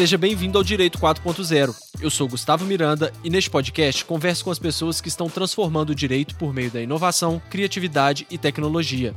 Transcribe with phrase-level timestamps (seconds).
[0.00, 1.76] Seja bem-vindo ao Direito 4.0.
[2.00, 5.94] Eu sou Gustavo Miranda e neste podcast converso com as pessoas que estão transformando o
[5.94, 9.14] direito por meio da inovação, criatividade e tecnologia.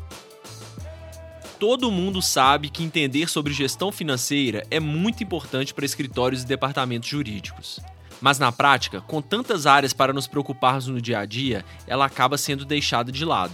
[1.57, 7.07] Todo mundo sabe que entender sobre gestão financeira é muito importante para escritórios e departamentos
[7.07, 7.79] jurídicos.
[8.19, 12.37] Mas na prática, com tantas áreas para nos preocuparmos no dia a dia, ela acaba
[12.37, 13.53] sendo deixada de lado.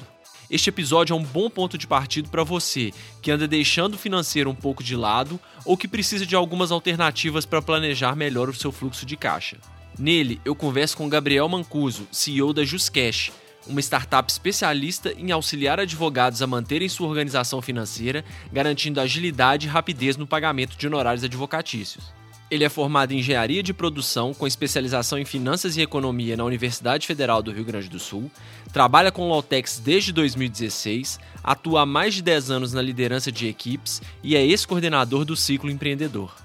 [0.50, 4.50] Este episódio é um bom ponto de partida para você que anda deixando o financeiro
[4.50, 8.72] um pouco de lado ou que precisa de algumas alternativas para planejar melhor o seu
[8.72, 9.58] fluxo de caixa.
[9.98, 13.32] Nele, eu converso com Gabriel Mancuso, CEO da Juscash,
[13.68, 20.18] uma startup especialista em auxiliar advogados a manterem sua organização financeira, garantindo agilidade e rapidez
[20.18, 22.19] no pagamento de honorários advocatícios.
[22.52, 27.06] Ele é formado em engenharia de produção, com especialização em finanças e economia na Universidade
[27.06, 28.32] Federal do Rio Grande do Sul,
[28.74, 34.02] trabalha com Lautex desde 2016, atua há mais de 10 anos na liderança de equipes
[34.24, 36.36] e é ex-coordenador do Ciclo Empreendedor.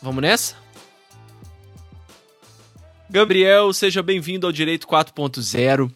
[0.00, 0.56] Vamos nessa?
[3.10, 5.90] Gabriel, seja bem-vindo ao Direito 4.0.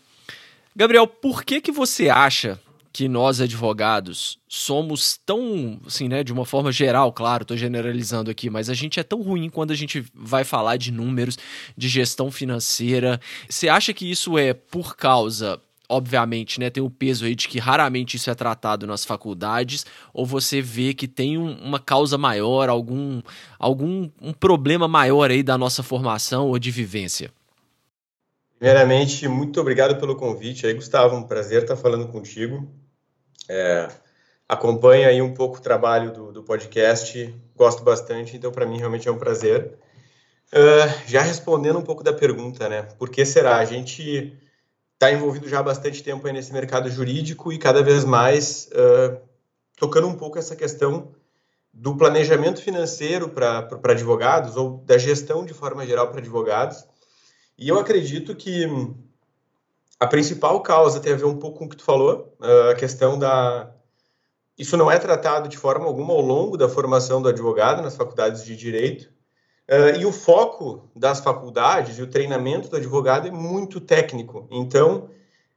[0.77, 2.61] Gabriel, por que que você acha
[2.93, 8.51] que nós advogados somos tão, assim, né, de uma forma geral, claro, estou generalizando aqui,
[8.51, 11.39] mas a gente é tão ruim quando a gente vai falar de números,
[11.77, 13.21] de gestão financeira.
[13.49, 17.61] Você acha que isso é por causa, obviamente, né, tem o peso aí de que
[17.61, 22.69] raramente isso é tratado nas faculdades, ou você vê que tem um, uma causa maior,
[22.69, 23.23] algum,
[23.57, 27.31] algum um problema maior aí da nossa formação ou de vivência?
[28.59, 31.17] Primeiramente, muito obrigado pelo convite aí, Gustavo.
[31.17, 32.69] Um prazer estar falando contigo.
[33.53, 33.89] É,
[34.49, 39.09] acompanha aí um pouco o trabalho do, do podcast, gosto bastante, então para mim realmente
[39.09, 39.77] é um prazer.
[40.53, 42.83] Uh, já respondendo um pouco da pergunta, né?
[42.97, 43.57] Por que será?
[43.57, 44.39] A gente
[44.95, 49.21] está envolvido já há bastante tempo aí nesse mercado jurídico e cada vez mais uh,
[49.77, 51.13] tocando um pouco essa questão
[51.75, 56.85] do planejamento financeiro para advogados ou da gestão de forma geral para advogados
[57.59, 58.65] e eu acredito que
[60.01, 62.35] a principal causa tem a ver um pouco com o que tu falou,
[62.71, 63.71] a questão da.
[64.59, 68.45] Isso não é tratado de forma alguma ao longo da formação do advogado nas faculdades
[68.45, 69.11] de direito.
[69.99, 74.49] E o foco das faculdades e o treinamento do advogado é muito técnico.
[74.51, 75.09] Então,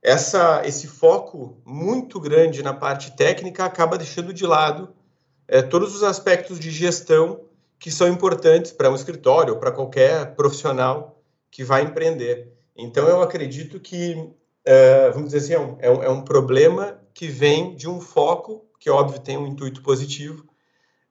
[0.03, 4.93] essa, esse foco muito grande na parte técnica acaba deixando de lado
[5.47, 7.45] é, todos os aspectos de gestão
[7.79, 12.52] que são importantes para um escritório para qualquer profissional que vai empreender.
[12.75, 16.99] Então, eu acredito que, uh, vamos dizer assim, é um, é, um, é um, problema
[17.13, 20.45] que vem de um foco, que óbvio tem um intuito positivo,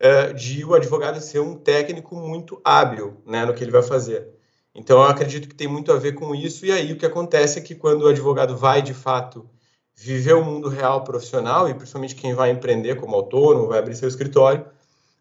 [0.00, 4.28] uh, de o advogado ser um técnico muito hábil né, no que ele vai fazer.
[4.74, 7.58] Então, eu acredito que tem muito a ver com isso, e aí o que acontece
[7.58, 9.48] é que quando o advogado vai, de fato,
[9.94, 14.08] viver o mundo real profissional, e principalmente quem vai empreender como autônomo, vai abrir seu
[14.08, 14.66] escritório,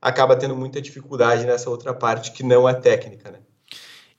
[0.02, 3.40] acaba tendo muita dificuldade nessa outra parte que não é técnica, né?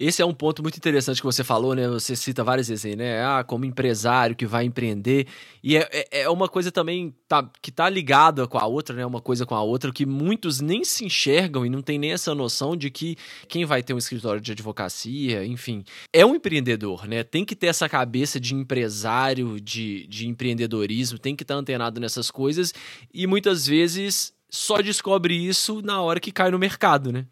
[0.04, 1.86] Esse é um ponto muito interessante que você falou, né?
[1.86, 3.24] Você cita várias vezes aí, né?
[3.24, 5.28] Ah, como empresário que vai empreender.
[5.62, 9.06] E é, é, é uma coisa também tá, que tá ligada com a outra, né?
[9.06, 12.34] Uma coisa com a outra, que muitos nem se enxergam e não tem nem essa
[12.34, 17.22] noção de que quem vai ter um escritório de advocacia, enfim, é um empreendedor, né?
[17.22, 22.00] Tem que ter essa cabeça de empresário, de, de empreendedorismo, tem que estar tá antenado
[22.00, 22.74] nessas coisas.
[23.14, 27.24] E muitas vezes só descobre isso na hora que cai no mercado, né?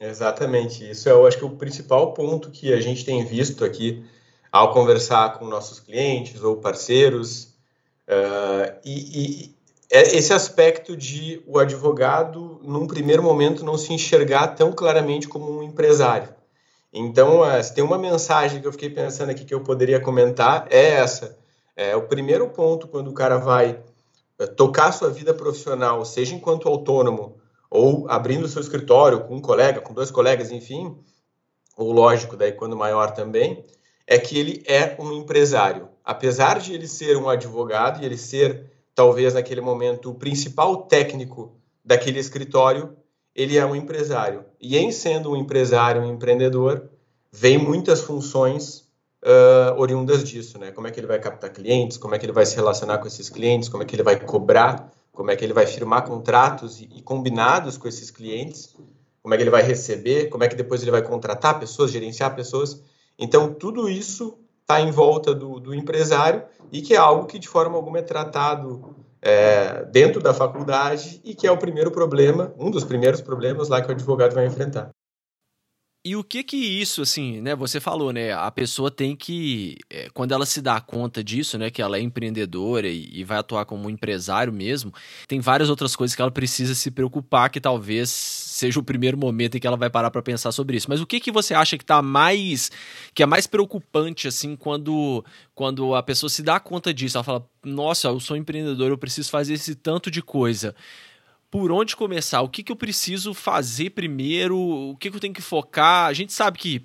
[0.00, 0.90] Exatamente.
[0.90, 4.02] Isso é, eu acho que o principal ponto que a gente tem visto aqui
[4.50, 7.54] ao conversar com nossos clientes ou parceiros.
[8.08, 9.56] Uh, e, e
[9.90, 15.58] é esse aspecto de o advogado, num primeiro momento, não se enxergar tão claramente como
[15.58, 16.34] um empresário.
[16.92, 20.66] Então, uh, se tem uma mensagem que eu fiquei pensando aqui que eu poderia comentar,
[20.70, 21.38] é essa.
[21.76, 23.78] É o primeiro ponto quando o cara vai
[24.40, 27.39] uh, tocar sua vida profissional, seja enquanto autônomo
[27.70, 30.96] ou abrindo seu escritório com um colega, com dois colegas, enfim,
[31.76, 33.64] ou lógico, daí quando maior também,
[34.06, 35.88] é que ele é um empresário.
[36.04, 41.56] Apesar de ele ser um advogado e ele ser, talvez naquele momento, o principal técnico
[41.84, 42.96] daquele escritório,
[43.34, 44.44] ele é um empresário.
[44.60, 46.90] E em sendo um empresário, um empreendedor,
[47.30, 48.90] vem muitas funções
[49.24, 50.72] uh, oriundas disso, né?
[50.72, 53.06] Como é que ele vai captar clientes, como é que ele vai se relacionar com
[53.06, 56.80] esses clientes, como é que ele vai cobrar como é que ele vai firmar contratos
[56.80, 58.76] e, e, combinados com esses clientes,
[59.22, 62.34] como é que ele vai receber, como é que depois ele vai contratar pessoas, gerenciar
[62.34, 62.82] pessoas.
[63.18, 67.48] Então, tudo isso está em volta do, do, empresário e que é algo que de
[67.48, 72.70] forma alguma é tratado é, dentro da faculdade e que é o primeiro problema, um
[72.70, 74.90] dos primeiros problemas lá que o advogado vai enfrentar.
[76.02, 77.54] E o que que isso, assim, né?
[77.54, 78.32] Você falou, né?
[78.32, 81.70] A pessoa tem que, é, quando ela se dá conta disso, né?
[81.70, 84.94] Que ela é empreendedora e, e, vai atuar como empresário mesmo,
[85.28, 89.58] tem várias outras coisas que ela precisa se preocupar, que talvez seja o primeiro momento
[89.58, 90.88] em que ela vai parar para pensar sobre isso.
[90.88, 92.72] Mas o que que você acha que tá mais,
[93.14, 95.22] que é mais preocupante, assim, quando,
[95.54, 97.18] quando a pessoa se dá conta disso?
[97.18, 100.74] Ela fala, nossa, eu sou empreendedor, eu preciso fazer esse tanto de coisa
[101.50, 102.40] por onde começar?
[102.42, 104.56] O que, que eu preciso fazer primeiro?
[104.56, 106.06] O que, que eu tenho que focar?
[106.06, 106.78] A gente sabe que,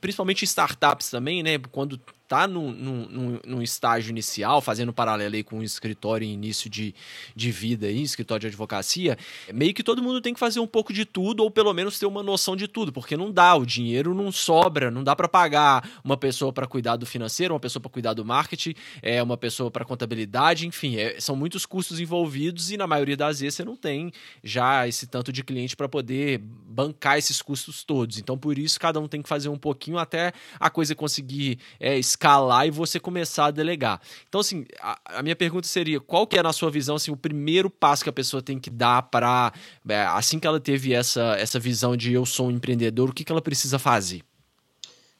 [0.00, 1.58] principalmente startups também, né?
[1.70, 1.98] Quando
[2.32, 6.94] está num, num, num, estágio inicial, fazendo paralelo aí com um escritório em início de,
[7.36, 9.18] de vida, aí, escritório de advocacia,
[9.52, 12.06] meio que todo mundo tem que fazer um pouco de tudo, ou pelo menos ter
[12.06, 16.00] uma noção de tudo, porque não dá, o dinheiro não sobra, não dá para pagar
[16.02, 19.70] uma pessoa para cuidar do financeiro, uma pessoa para cuidar do marketing, é uma pessoa
[19.70, 23.76] para contabilidade, enfim, é, são muitos custos envolvidos e na maioria das vezes você não
[23.76, 24.10] tem
[24.42, 28.18] já esse tanto de cliente para poder bancar esses custos todos.
[28.18, 31.98] Então, por isso, cada um tem que fazer um pouquinho até a coisa conseguir é,
[31.98, 32.21] escalar
[32.66, 34.00] e você começar a delegar.
[34.28, 37.16] Então, assim, a, a, minha pergunta seria: qual que é, na sua visão, assim, o
[37.16, 39.52] primeiro passo que a pessoa tem que dar para,
[39.88, 43.24] é, assim que ela teve essa, essa visão de eu sou um empreendedor, o que,
[43.24, 44.22] que ela precisa fazer?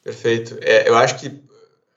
[0.02, 0.58] Perfeito.
[0.60, 1.43] É, eu acho que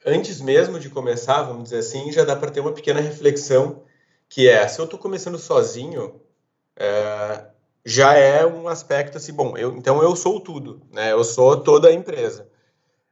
[0.04, 3.82] antes mesmo de começar, vamos dizer assim, já dá para ter uma pequena reflexão
[4.28, 6.20] que é, se eu estou começando sozinho,
[6.76, 7.44] é,
[7.84, 11.12] já é um aspecto assim, bom, eu, então eu sou tudo, né?
[11.12, 12.48] Eu sou toda a empresa.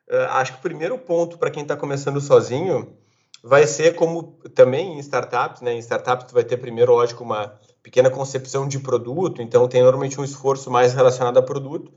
[0.09, 2.97] Uh, acho que o primeiro ponto para quem está começando sozinho
[3.43, 5.75] vai ser como também em startups, né?
[5.75, 10.21] Em startups tu vai ter primeiro, lógico, uma pequena concepção de produto, então tem normalmente
[10.21, 11.89] um esforço mais relacionado a produto,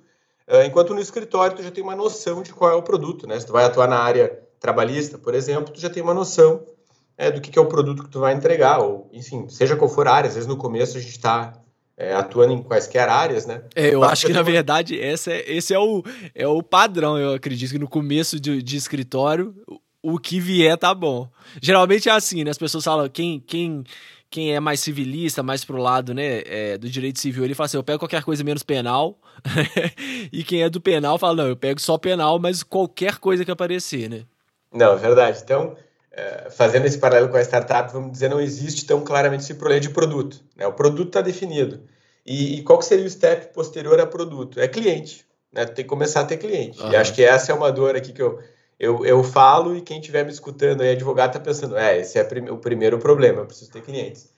[0.48, 3.40] uh, enquanto no escritório tu já tem uma noção de qual é o produto, né?
[3.40, 6.66] Se tu vai atuar na área trabalhista, por exemplo, tu já tem uma noção
[7.18, 9.90] é, do que, que é o produto que tu vai entregar, ou enfim, seja qual
[9.90, 11.54] for a área, às vezes no começo a gente está
[11.98, 13.64] é, atuando em quaisquer áreas, né?
[13.76, 16.04] É, eu Mas acho que, na verdade, essa é, esse é o,
[16.36, 17.18] é o padrão.
[17.18, 19.56] Eu acredito que no começo de, de escritório,
[20.04, 21.28] o que vier tá bom.
[21.60, 22.52] Geralmente é assim, né?
[22.52, 23.84] As pessoas falam, quem, quem,
[24.30, 27.78] quem é mais civilista, mais pro lado, né, é, do direito civil, ele fala assim,
[27.78, 29.18] eu pego qualquer coisa menos penal.
[30.32, 33.50] e quem é do penal fala, não, eu pego só penal, mas qualquer coisa que
[33.50, 34.24] aparecer, né?
[34.72, 35.40] Não, é verdade.
[35.44, 35.76] Então,
[36.50, 39.90] fazendo esse paralelo com a startup, vamos dizer, não existe tão claramente esse problema de
[39.90, 40.42] produto.
[40.56, 40.66] Né?
[40.66, 41.82] O produto está definido.
[42.26, 44.60] E, e, qual que seria o step posterior a produto?
[44.60, 45.26] É cliente.
[45.52, 45.66] Né?
[45.66, 46.82] Tem que começar a ter cliente.
[46.82, 46.92] Uhum.
[46.92, 48.40] E acho que essa é uma dor aqui que eu,
[48.80, 52.24] eu, eu falo e quem estiver me escutando aí, advogado, está pensando, é, esse é
[52.24, 54.30] prim o primeiro problema, eu preciso ter clientes.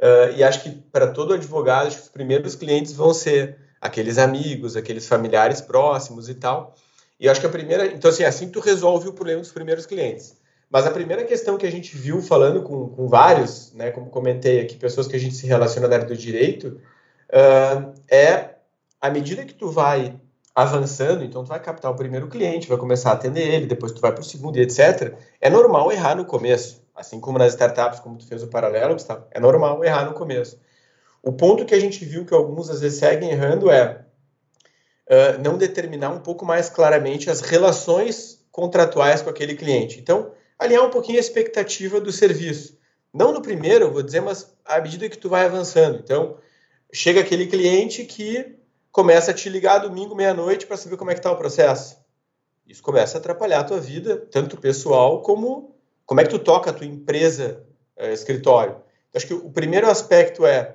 [0.00, 4.18] Uh, e acho que para todo advogado, acho que os primeiros clientes vão ser aqueles
[4.18, 6.74] amigos, aqueles familiares próximos e tal.
[7.18, 7.86] E acho que a primeira...
[7.86, 10.36] Então, assim, assim tu resolve o problema dos primeiros clientes.
[10.70, 14.60] Mas a primeira questão que a gente viu falando com, com vários, né, como comentei
[14.60, 16.80] aqui, pessoas que a gente se relaciona na área do direito,
[17.30, 18.56] uh, é
[19.00, 20.14] à medida que tu vai
[20.54, 24.00] avançando, então tu vai captar o primeiro cliente, vai começar a atender ele, depois tu
[24.00, 25.14] vai para o segundo e etc.
[25.40, 28.96] É normal errar no começo, assim como nas startups, como tu fez o paralelo,
[29.30, 30.60] é normal errar no começo.
[31.22, 34.04] O ponto que a gente viu que alguns às vezes seguem errando é
[35.08, 40.00] uh, não determinar um pouco mais claramente as relações contratuais com aquele cliente.
[40.00, 42.76] Então, alinhar um pouquinho a expectativa do serviço.
[43.12, 45.98] Não no primeiro, vou dizer, mas à medida que tu vai avançando.
[45.98, 46.38] Então,
[46.92, 48.56] chega aquele cliente que
[48.90, 51.96] começa a te ligar domingo, meia-noite, para saber como é que está o processo.
[52.66, 55.74] Isso começa a atrapalhar a tua vida, tanto pessoal como
[56.04, 57.62] como é que tu toca a tua empresa,
[57.94, 58.76] é, escritório.
[59.08, 60.74] Então, acho que o primeiro aspecto é,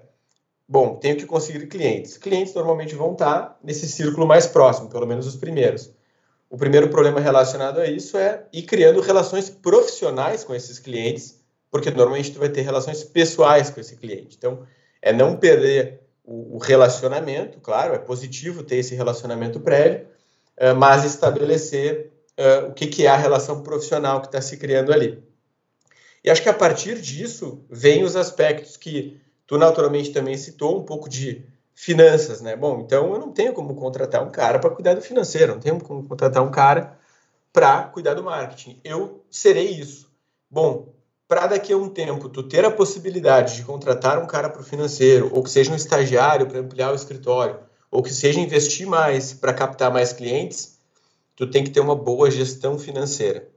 [0.67, 2.17] bom, tenho que conseguir clientes.
[2.17, 5.91] Clientes normalmente vão estar nesse círculo mais próximo, pelo menos os primeiros.
[6.53, 11.89] O primeiro problema relacionado a isso é ir criando relações profissionais com esses clientes, porque
[11.89, 14.35] normalmente tu vai ter relações pessoais com esse cliente.
[14.37, 14.61] Então,
[15.01, 20.05] é não perder o, relacionamento, claro, é positivo ter esse relacionamento prévio,
[20.55, 24.93] eh, mas estabelecer uh, o que, que é a relação profissional que está se criando
[24.93, 25.23] ali.
[26.23, 30.85] E acho que a partir disso vem os aspectos que tu naturalmente também citou, um
[30.85, 31.43] pouco de
[31.75, 32.55] finanças, né?
[32.55, 35.79] Bom, então eu não tenho como contratar um cara para cuidar do financeiro, não tenho
[35.79, 36.97] como contratar um cara
[37.51, 38.79] para cuidar do marketing.
[38.83, 40.11] Eu serei isso.
[40.49, 40.93] Bom,
[41.27, 44.65] para daqui a um tempo tu ter a possibilidade de contratar um cara para o
[44.65, 49.33] financeiro, ou que seja um estagiário para ampliar o escritório, ou que seja investir mais
[49.33, 50.77] para captar mais clientes,
[51.35, 53.47] tu tem que ter uma boa gestão financeira.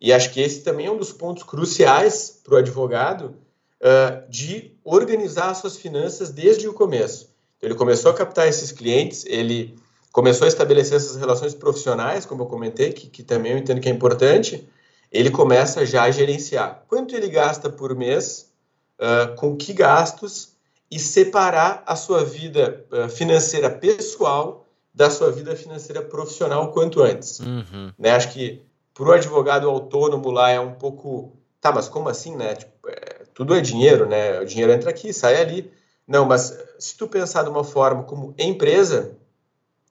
[0.00, 3.34] E acho que esse também é um dos pontos cruciais para o advogado
[3.80, 7.28] uh, de organizar suas finanças desde o começo.
[7.60, 9.76] Ele começou a captar esses clientes, ele
[10.12, 13.88] começou a estabelecer essas relações profissionais, como eu comentei, que, que também eu entendo que
[13.88, 14.68] é importante.
[15.10, 18.50] Ele começa já a gerenciar quanto ele gasta por mês,
[18.98, 20.52] uh, com que gastos,
[20.90, 27.40] e separar a sua vida uh, financeira pessoal da sua vida financeira profissional quanto antes.
[27.40, 27.92] Uhum.
[27.98, 28.10] Né?
[28.10, 28.62] Acho que
[28.94, 31.32] para o advogado autônomo lá é um pouco.
[31.60, 32.54] Tá, mas como assim, né?
[32.56, 34.40] Tipo, é, tudo é dinheiro, né?
[34.40, 35.70] O dinheiro entra aqui, sai ali.
[36.08, 39.14] Não, mas se tu pensar de uma forma como empresa,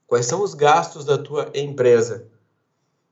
[0.08, 2.28] quais são os gastos da tua empresa?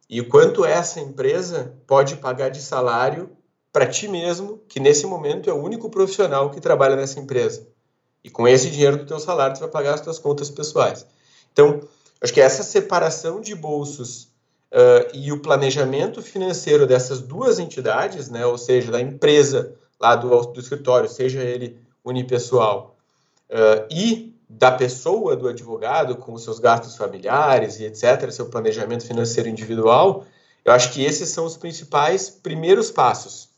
[0.09, 3.29] E quanto essa empresa pode pagar de salário
[3.71, 7.67] para ti mesmo, que nesse momento é o único profissional que trabalha nessa empresa.
[8.23, 11.05] E com esse dinheiro do teu salário, tu vai pagar as tuas contas pessoais.
[11.53, 11.81] Então,
[12.19, 14.23] acho que essa separação de bolsos
[14.71, 20.41] uh, e o planejamento financeiro dessas duas entidades, né, ou seja, da empresa lá do,
[20.41, 22.94] do escritório, seja ele unipessoal,
[23.49, 29.05] uh, e da pessoa, do advogado, com os seus gastos familiares e etc., seu planejamento
[29.05, 30.25] financeiro individual,
[30.63, 33.49] eu acho que esses são os principais primeiros passos.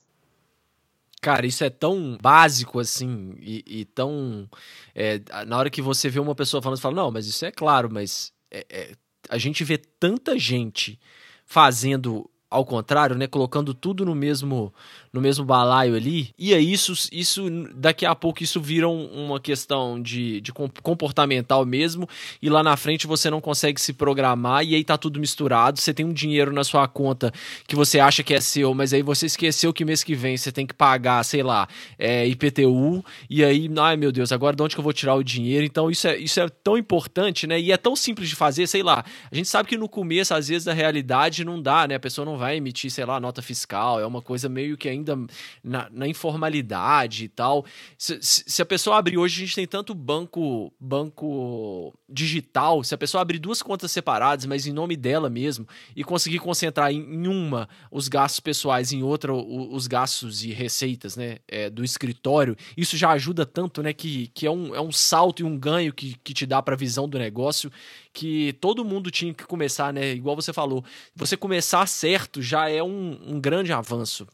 [1.21, 4.47] Cara, isso é tão básico assim e, e tão.
[4.93, 7.51] É, na hora que você vê uma pessoa falando, você fala, não, mas isso é
[7.51, 8.91] claro, mas é, é,
[9.29, 10.99] a gente vê tanta gente
[11.45, 14.73] fazendo ao contrário, né, colocando tudo no mesmo
[15.11, 16.29] no mesmo balaio ali.
[16.37, 22.07] E aí isso, isso daqui a pouco isso vira uma questão de, de comportamental mesmo,
[22.41, 25.79] e lá na frente você não consegue se programar e aí tá tudo misturado.
[25.79, 27.31] Você tem um dinheiro na sua conta
[27.67, 30.51] que você acha que é seu, mas aí você esqueceu que mês que vem você
[30.51, 34.75] tem que pagar, sei lá, é, IPTU, e aí, ai meu Deus, agora de onde
[34.75, 35.65] que eu vou tirar o dinheiro?
[35.65, 37.59] Então isso é, isso é tão importante, né?
[37.59, 39.03] E é tão simples de fazer, sei lá.
[39.31, 41.95] A gente sabe que no começo, às vezes, a realidade não dá, né?
[41.95, 45.15] A pessoa não vai emitir, sei lá, nota fiscal, é uma coisa meio que ainda
[45.63, 47.65] na, na informalidade e tal.
[47.97, 52.97] Se, se, a pessoa abrir hoje, a gente tem tanto banco banco digital, se a
[52.97, 57.27] pessoa abrir duas contas separadas, mas em nome dela mesmo, e conseguir concentrar em, em
[57.27, 62.97] uma os gastos pessoais, em outra os gastos e receitas né, é, do escritório, isso
[62.97, 63.93] já ajuda tanto, né?
[63.93, 66.73] Que, que é, um, é um salto e um ganho que, que te dá para
[66.73, 67.71] a visão do negócio
[68.17, 70.13] que todo mundo tinha que começar, né?
[70.13, 70.83] Igual você falou,
[71.15, 74.27] você começar certo já é um, um grande avanço.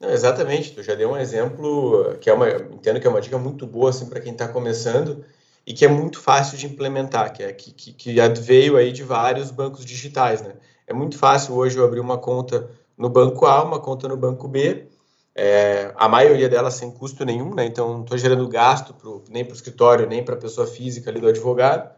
[0.00, 3.36] Não, exatamente, tu já deu um exemplo que é uma, entendo que é uma dica
[3.36, 5.24] muito boa assim para quem está começando
[5.66, 9.02] e que é muito fácil de implementar, que é que, que, que veio aí de
[9.02, 10.54] vários bancos digitais, né?
[10.86, 14.48] É muito fácil hoje eu abrir uma conta no banco A, uma conta no banco
[14.48, 14.88] B,
[15.34, 17.64] é, a maioria delas sem custo nenhum, né?
[17.64, 21.10] Então não estou gerando gasto pro, nem para o escritório, nem para a pessoa física
[21.10, 21.88] ali do advogado.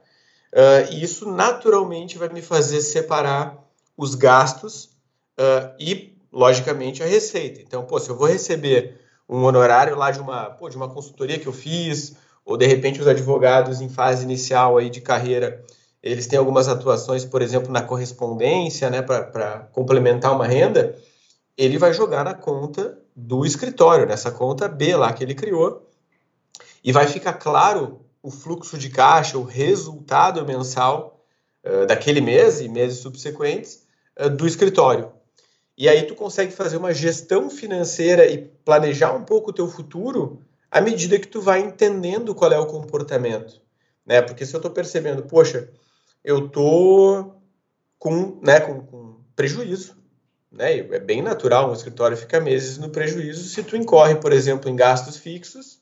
[0.53, 3.57] Uh, e isso naturalmente vai me fazer separar
[3.97, 4.87] os gastos
[5.39, 7.61] uh, e logicamente, a receita.
[7.61, 11.39] Então, pô, se eu vou receber um honorário lá de uma, pô, de uma consultoria
[11.39, 15.65] que eu fiz, ou de repente os advogados em fase inicial aí de carreira,
[16.03, 20.97] eles têm algumas atuações, por exemplo, na correspondência, né, para complementar uma renda,
[21.57, 25.87] ele vai jogar na conta do escritório, nessa conta B lá que ele criou,
[26.83, 31.23] e vai ficar claro o fluxo de caixa, o resultado mensal
[31.65, 33.87] uh, daquele mês e meses subsequentes
[34.19, 35.13] uh, do escritório.
[35.81, 40.45] E aí tu consegue fazer uma gestão financeira e planejar um pouco o teu futuro
[40.71, 43.63] à medida que tu vai entendendo qual é o comportamento,
[44.05, 44.21] né?
[44.21, 45.71] Porque se eu estou percebendo, poxa,
[46.23, 47.33] eu tô
[47.99, 49.97] com, né, com, com prejuízo,
[50.53, 50.81] né?
[50.81, 54.77] É bem natural um escritório ficar meses no prejuízo se tu incorre, por exemplo, em
[54.77, 55.81] gastos fixos,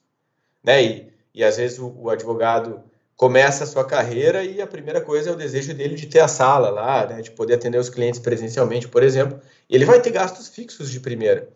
[0.63, 0.81] né?
[0.81, 2.85] E, e às vezes o, o advogado
[3.19, 6.29] começa a sua carreira e a primeira coisa é o desejo dele de ter a
[6.29, 10.47] sala lá, né, de poder atender os clientes presencialmente, por exemplo, ele vai ter gastos
[10.47, 11.49] fixos de primeira.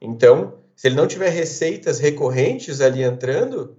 [0.00, 3.76] Então, se ele não tiver receitas recorrentes ali entrando,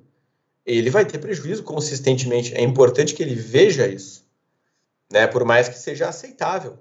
[0.66, 2.54] ele vai ter prejuízo consistentemente.
[2.54, 4.26] É importante que ele veja isso,
[5.10, 6.80] né, por mais que seja aceitável.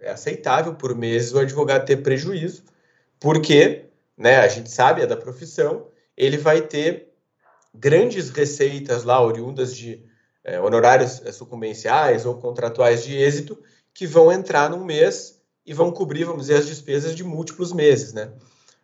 [0.00, 2.64] É aceitável por meses o advogado ter prejuízo,
[3.20, 3.84] porque,
[4.18, 5.86] né, a gente sabe, é da profissão,
[6.16, 7.13] ele vai ter
[7.74, 10.04] grandes receitas lá oriundas de
[10.44, 13.60] é, honorários é, sucumbenciais ou contratuais de êxito
[13.92, 18.12] que vão entrar num mês e vão cobrir, vamos dizer, as despesas de múltiplos meses,
[18.12, 18.30] né?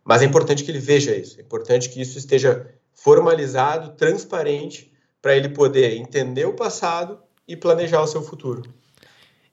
[0.02, 5.36] Mas é importante que ele veja isso, é importante que isso esteja formalizado, transparente, para
[5.36, 8.62] ele poder entender o passado e planejar o seu futuro.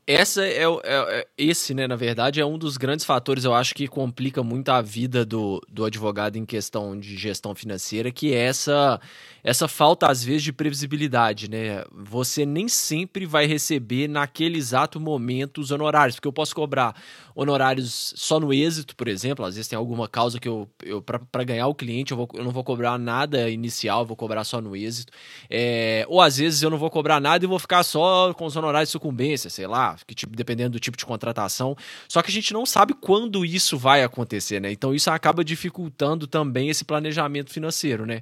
[0.09, 3.75] Essa é, é, é, esse, né, na verdade, é um dos grandes fatores, eu acho,
[3.75, 8.37] que complica muito a vida do, do advogado em questão de gestão financeira, que é
[8.45, 9.01] essa,
[9.43, 11.83] essa falta, às vezes, de previsibilidade, né?
[11.91, 16.95] Você nem sempre vai receber naquele exato momento os honorários, porque eu posso cobrar
[17.35, 21.43] honorários só no êxito, por exemplo, às vezes tem alguma causa que eu, eu para
[21.43, 24.75] ganhar o cliente, eu, vou, eu não vou cobrar nada inicial, vou cobrar só no
[24.75, 25.11] êxito,
[25.49, 28.55] é, ou às vezes eu não vou cobrar nada e vou ficar só com os
[28.55, 31.75] honorários de sucumbência, sei lá, que tipo, dependendo do tipo de contratação.
[32.07, 34.71] Só que a gente não sabe quando isso vai acontecer, né?
[34.71, 38.21] Então isso acaba dificultando também esse planejamento financeiro, né?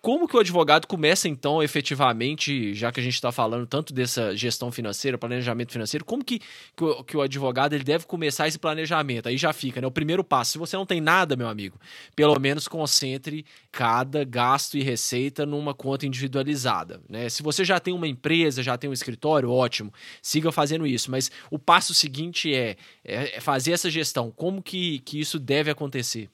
[0.00, 4.36] Como que o advogado começa então efetivamente, já que a gente está falando tanto dessa
[4.36, 6.40] gestão financeira, planejamento financeiro, como que,
[6.76, 9.28] que o, que, o, advogado ele deve começar esse planejamento?
[9.28, 9.86] Aí já fica, né?
[9.86, 10.52] O primeiro passo.
[10.52, 11.78] Se você não tem nada, meu amigo,
[12.16, 17.28] pelo menos concentre cada gasto e receita numa conta individualizada, né?
[17.28, 21.10] Se você já tem uma empresa, já tem um escritório, ótimo, siga fazendo isso.
[21.12, 24.32] Mas o passo seguinte é, é, é fazer essa gestão.
[24.34, 26.28] Como que, que isso deve acontecer?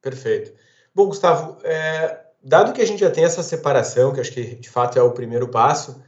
[0.00, 0.54] Perfeito.
[0.94, 4.70] Bom, Gustavo, é, dado que a gente já tem essa separação, que acho que de
[4.70, 6.00] fato é o primeiro passo,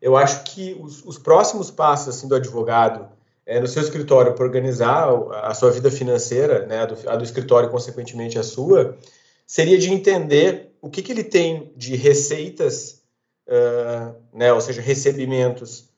[0.00, 3.08] eu acho que os, os próximos passos assim, do advogado
[3.46, 5.08] é, no seu escritório para organizar
[5.42, 8.98] a sua vida financeira, né, a, do, a do escritório, consequentemente a sua,
[9.46, 13.02] seria de entender o que, que ele tem de receitas,
[13.46, 15.88] uh, né, ou seja, recebimentos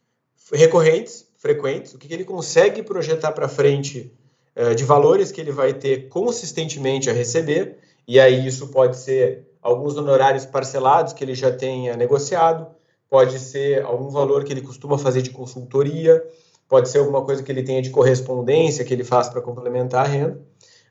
[0.53, 4.13] recorrentes, frequentes, o que, que ele consegue projetar para frente
[4.57, 9.47] uh, de valores que ele vai ter consistentemente a receber, e aí isso pode ser
[9.63, 12.67] alguns honorários parcelados que ele já tenha negociado,
[13.09, 16.25] pode ser algum valor que ele costuma fazer de consultoria,
[16.69, 20.09] pode ser alguma coisa que ele tenha de correspondência que ele faz para complementar a
[20.09, 20.41] renda,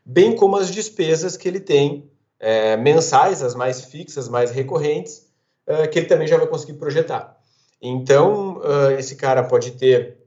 [0.03, 2.09] bem como as despesas que ele tem
[2.39, 5.27] é, mensais, as mais fixas, mais recorrentes,
[5.65, 7.36] é, que ele também já vai conseguir projetar.
[7.81, 10.17] Então, é, esse cara pode ter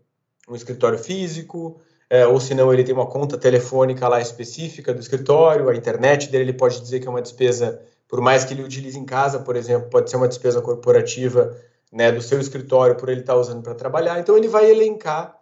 [0.49, 5.01] um escritório físico, é, ou se não, ele tem uma conta telefônica lá específica do
[5.01, 8.65] escritório, a internet dele ele pode dizer que é uma despesa, por mais que ele
[8.65, 11.57] utilize em casa, por exemplo, pode ser uma despesa corporativa
[11.93, 14.19] né, do seu escritório por ele estar usando para trabalhar.
[14.19, 15.37] Então, ele vai elencar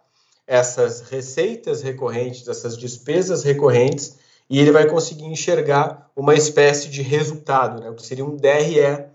[0.45, 4.17] essas receitas recorrentes, essas despesas recorrentes,
[4.49, 9.09] e ele vai conseguir enxergar uma espécie de resultado, né, o que seria um DRE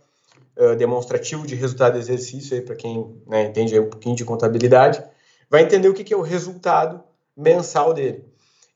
[0.56, 5.02] uh, demonstrativo de resultado de exercício, para quem né, entende um pouquinho de contabilidade,
[5.50, 7.02] vai entender o que, que é o resultado
[7.36, 8.24] mensal dele.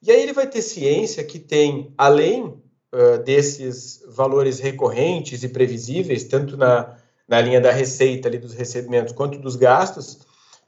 [0.03, 6.25] E aí ele vai ter ciência que tem, além uh, desses valores recorrentes e previsíveis,
[6.25, 10.21] tanto na, na linha da receita ali dos recebimentos quanto dos gastos,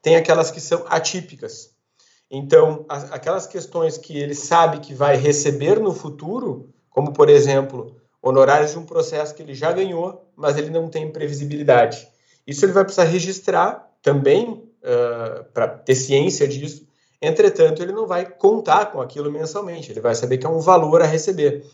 [0.02, 1.70] tem aquelas que são atípicas.
[2.30, 7.99] Então, as, aquelas questões que ele sabe que vai receber no futuro, como por exemplo,
[8.22, 12.06] honorários de um processo que ele já ganhou, mas ele não tem previsibilidade.
[12.46, 14.50] Isso ele vai precisar registrar também
[14.82, 16.86] uh, para ter ciência disso.
[17.22, 21.02] Entretanto, ele não vai contar com aquilo mensalmente, ele vai saber que é um valor
[21.02, 21.64] a receber.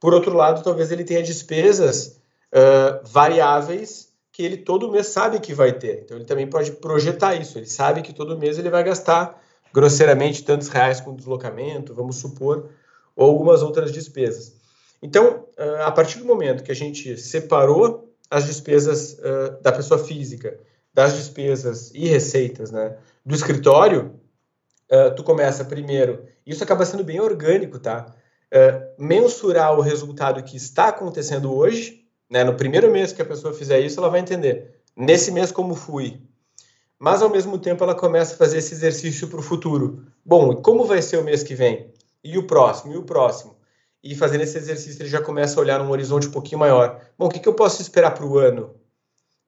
[0.00, 2.20] Por outro lado, talvez ele tenha despesas
[2.52, 6.02] uh, variáveis que ele todo mês sabe que vai ter.
[6.04, 7.58] Então ele também pode projetar isso.
[7.58, 9.40] Ele sabe que todo mês ele vai gastar
[9.72, 12.70] grosseiramente tantos reais com deslocamento, vamos supor,
[13.16, 14.57] ou algumas outras despesas.
[15.02, 15.46] Então,
[15.84, 19.16] a partir do momento que a gente separou as despesas
[19.62, 20.58] da pessoa física
[20.92, 24.18] das despesas e receitas né, do escritório,
[25.16, 28.12] tu começa primeiro, isso acaba sendo bem orgânico, tá?
[28.98, 31.98] mensurar o resultado que está acontecendo hoje
[32.30, 32.44] né?
[32.44, 34.82] No primeiro mês que a pessoa fizer isso, ela vai entender.
[34.96, 36.20] Nesse mês, como fui.
[36.98, 40.04] Mas, ao mesmo tempo, ela começa a fazer esse exercício para o futuro.
[40.24, 41.92] Bom, como vai ser o mês que vem?
[42.22, 42.92] E o próximo?
[42.92, 43.56] E o próximo?
[44.02, 47.00] E fazendo esse exercício, ele já começa a olhar num horizonte um pouquinho maior.
[47.18, 48.74] Bom, o que, que eu posso esperar para o ano?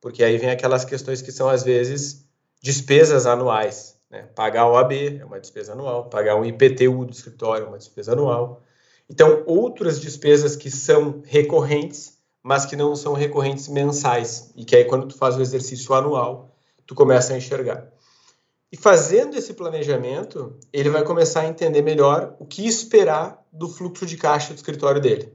[0.01, 2.27] Porque aí vem aquelas questões que são, às vezes,
[2.63, 3.97] despesas anuais.
[4.11, 4.23] Né?
[4.35, 8.13] Pagar o AB é uma despesa anual, pagar um IPTU do escritório é uma despesa
[8.13, 8.63] anual.
[9.09, 14.85] Então, outras despesas que são recorrentes mas que não são recorrentes mensais e que aí
[14.85, 16.55] quando tu faz o exercício anual,
[16.87, 17.87] tu começa a enxergar.
[18.73, 24.07] E fazendo esse planejamento, ele vai começar a entender melhor o que esperar do fluxo
[24.07, 25.33] de caixa do escritório dele.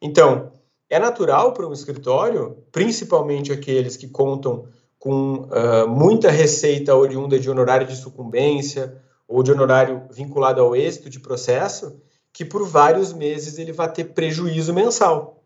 [0.00, 0.52] Então,
[0.88, 7.50] é natural para um escritório, principalmente aqueles que contam com uh, muita receita oriunda de
[7.50, 12.00] honorário de sucumbência ou de honorário vinculado ao êxito de processo,
[12.32, 15.38] que por vários meses ele vai ter prejuízo mensal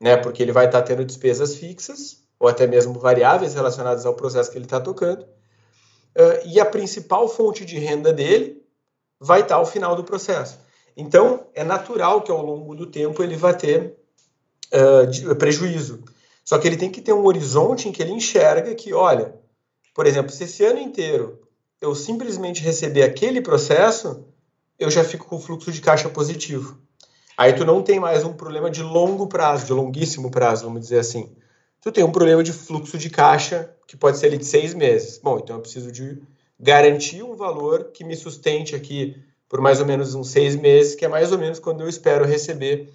[0.00, 0.16] né?
[0.16, 4.56] Porque ele vai estar tendo despesas fixas ou até mesmo variáveis relacionadas ao processo que
[4.56, 5.26] ele está tocando.
[6.16, 8.62] Uh, e a principal fonte de renda dele
[9.18, 10.58] vai estar ao final do processo.
[10.96, 13.96] Então, é natural que ao longo do tempo ele vai ter
[14.72, 16.02] uh, prejuízo.
[16.44, 19.34] Só que ele tem que ter um horizonte em que ele enxerga que, olha,
[19.94, 21.38] por exemplo, se esse ano inteiro
[21.80, 24.24] eu simplesmente receber aquele processo,
[24.78, 26.78] eu já fico com fluxo de caixa positivo.
[27.36, 30.98] Aí tu não tem mais um problema de longo prazo, de longuíssimo prazo, vamos dizer
[30.98, 31.34] assim.
[31.82, 35.18] Tu tem um problema de fluxo de caixa, que pode ser ali de seis meses.
[35.18, 36.20] Bom, então eu preciso de
[36.58, 39.16] garantir um valor que me sustente aqui
[39.48, 42.24] por mais ou menos uns seis meses, que é mais ou menos quando eu espero
[42.24, 42.88] receber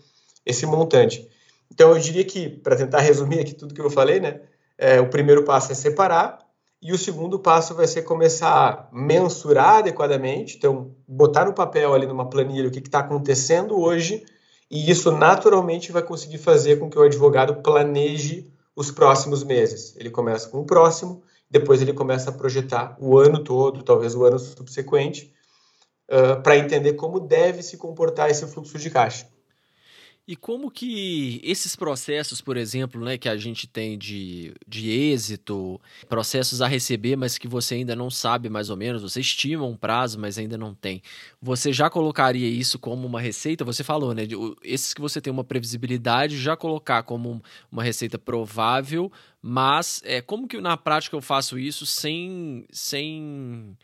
[0.45, 1.27] esse montante.
[1.69, 4.39] Então eu diria que, para tentar resumir aqui tudo que eu falei, né,
[4.77, 6.45] é, o primeiro passo é separar,
[6.81, 12.05] E o segundo passo vai ser começar a mensurar adequadamente, então botar no papel ali
[12.05, 14.23] numa planilha o que está acontecendo hoje,
[14.69, 19.95] e isso naturalmente vai conseguir fazer com que o advogado planeje os próximos meses.
[19.95, 24.25] Ele começa com o próximo, depois ele começa a projetar o ano todo, talvez o
[24.25, 25.33] ano subsequente,
[26.09, 29.27] uh, para entender como deve se comportar esse fluxo de caixa.
[30.27, 35.79] E como que esses processos, por exemplo, né, que a gente tem de, de êxito,
[36.09, 39.77] processos a receber, mas que você ainda não sabe mais ou menos, você estima um
[39.77, 41.03] prazo, mas ainda não tem.
[41.39, 43.63] Você já colocaria isso como uma receita?
[43.65, 44.25] Você falou, né?
[44.25, 47.39] De, esses que você tem uma previsibilidade, já colocar como
[47.71, 52.65] uma receita provável, mas é, como que na prática eu faço isso sem.
[52.71, 53.77] sem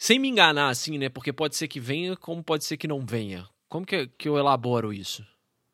[0.00, 1.08] sem me enganar, assim, né?
[1.08, 3.48] Porque pode ser que venha, como pode ser que não venha.
[3.68, 5.26] Como que, que eu elaboro isso?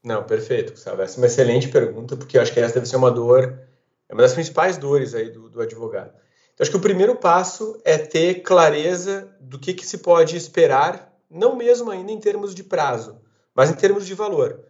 [0.05, 1.01] Não, perfeito, Gustavo.
[1.01, 3.59] Essa é uma excelente pergunta, porque eu acho que essa deve ser uma dor,
[4.07, 6.13] é uma das principais dores aí do, do advogado.
[6.53, 11.11] Então, acho que o primeiro passo é ter clareza do que, que se pode esperar,
[11.31, 13.19] não mesmo ainda em termos de prazo,
[13.55, 14.61] mas em termos de valor.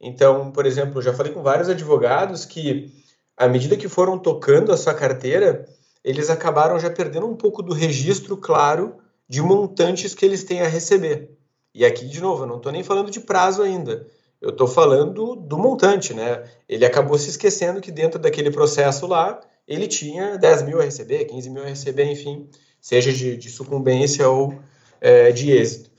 [0.00, 2.92] Então, por exemplo, eu já falei com vários advogados que,
[3.36, 5.66] à medida que foram tocando a sua carteira,
[6.04, 10.68] eles acabaram já perdendo um pouco do registro claro de montantes que eles têm a
[10.68, 11.36] receber.
[11.74, 14.06] E aqui, de novo, eu não estou nem falando de prazo ainda.
[14.44, 16.44] Eu estou falando do montante, né?
[16.68, 21.24] Ele acabou se esquecendo que dentro daquele processo lá, ele tinha 10 mil a receber,
[21.24, 22.46] 15 mil a receber, enfim,
[22.78, 24.54] seja de, de sucumbência ou
[25.00, 25.90] é, de êxito.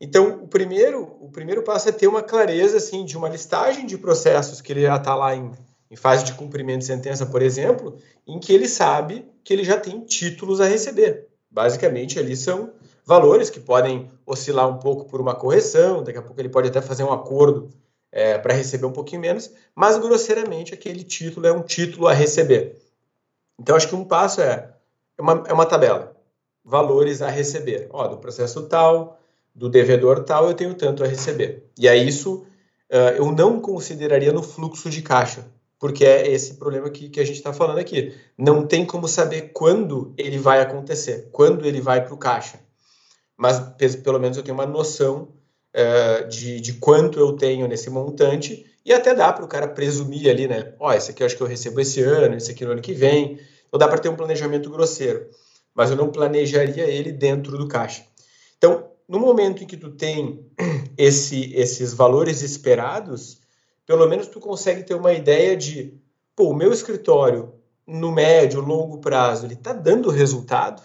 [0.00, 3.96] Então, o primeiro, o primeiro passo é ter uma clareza assim, de uma listagem de
[3.96, 5.52] processos que ele já está lá em,
[5.88, 9.78] em fase de cumprimento de sentença, por exemplo, em que ele sabe que ele já
[9.78, 11.28] tem títulos a receber.
[11.48, 12.72] Basicamente, ali são
[13.06, 16.82] valores que podem oscilar um pouco por uma correção, daqui a pouco ele pode até
[16.82, 17.70] fazer um acordo
[18.14, 22.80] é, para receber um pouquinho menos, mas grosseiramente aquele título é um título a receber.
[23.58, 24.72] Então acho que um passo é,
[25.18, 26.16] é uma, é uma tabela,
[26.64, 27.88] valores a receber.
[27.90, 29.18] Ó, do processo tal,
[29.52, 31.68] do devedor tal, eu tenho tanto a receber.
[31.76, 32.46] E aí isso
[32.88, 35.44] uh, eu não consideraria no fluxo de caixa,
[35.80, 38.14] porque é esse problema que, que a gente está falando aqui.
[38.38, 42.60] Não tem como saber quando ele vai acontecer, quando ele vai para o caixa.
[43.36, 43.58] Mas
[44.04, 45.30] pelo menos eu tenho uma noção
[45.74, 50.30] uh, de, de quanto eu tenho nesse montante e até dá para o cara presumir
[50.30, 50.74] ali, né?
[50.78, 52.82] Ó, oh, esse aqui eu acho que eu recebo esse ano, esse aqui no ano
[52.82, 53.40] que vem.
[53.66, 55.26] Então dá para ter um planejamento grosseiro,
[55.74, 58.04] mas eu não planejaria ele dentro do caixa.
[58.58, 60.46] Então, no momento em que tu tem
[60.96, 63.40] esse, esses valores esperados,
[63.86, 65.98] pelo menos tu consegue ter uma ideia de,
[66.36, 67.54] pô, o meu escritório
[67.86, 70.82] no médio, longo prazo, ele está dando resultado?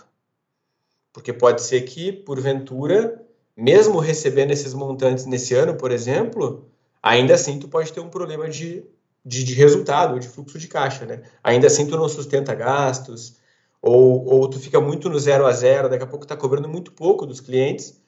[1.14, 3.26] Porque pode ser que, porventura,
[3.60, 6.70] mesmo recebendo esses montantes nesse ano, por exemplo,
[7.04, 8.86] ainda assim tu pode ter um problema de,
[9.26, 11.24] de, de resultado, de fluxo de caixa, né?
[11.44, 13.36] Ainda assim tu não sustenta gastos,
[13.82, 16.94] ou, ou tu fica muito no zero a zero, daqui a pouco tá cobrando muito
[16.94, 18.02] pouco dos clientes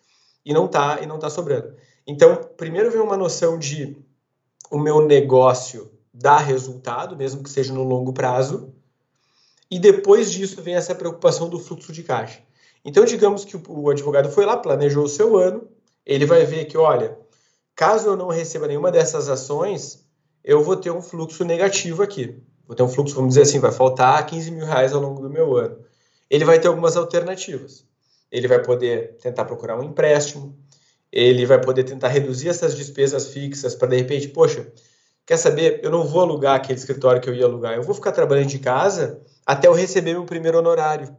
[0.45, 1.75] e não tá, e não tá sobrando.
[2.07, 3.97] Então, primeiro vem uma noção de
[4.69, 8.73] o meu negócio dá resultado, mesmo que seja no longo prazo,
[9.69, 12.41] e depois disso vem essa preocupação do fluxo de caixa.
[12.83, 15.67] Então, digamos que o advogado foi lá, planejou o seu ano,
[16.05, 17.17] ele vai ver que, olha,
[17.75, 20.03] caso eu não receba nenhuma dessas ações,
[20.43, 22.41] eu vou ter um fluxo negativo aqui.
[22.65, 25.29] Vou ter um fluxo, vamos dizer assim, vai faltar 15 mil reais ao longo do
[25.29, 25.77] meu ano.
[26.29, 27.85] Ele vai ter algumas alternativas.
[28.31, 30.57] Ele vai poder tentar procurar um empréstimo,
[31.11, 34.71] ele vai poder tentar reduzir essas despesas fixas para, de repente, poxa,
[35.25, 38.13] quer saber, eu não vou alugar aquele escritório que eu ia alugar, eu vou ficar
[38.13, 41.13] trabalhando de casa até eu receber meu primeiro honorário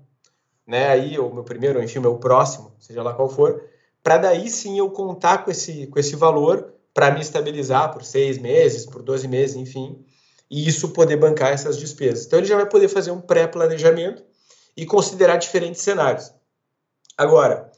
[0.66, 3.62] né, aí, o meu primeiro, enfim, o meu próximo, seja lá qual for,
[4.02, 8.38] para daí sim eu contar com esse, com esse valor para me estabilizar por seis
[8.38, 10.04] meses, por 12 meses, enfim,
[10.50, 12.26] e isso poder bancar essas despesas.
[12.26, 14.22] Então ele já vai poder fazer um pré-planejamento
[14.76, 16.32] e considerar diferentes cenários.
[17.16, 17.70] Agora,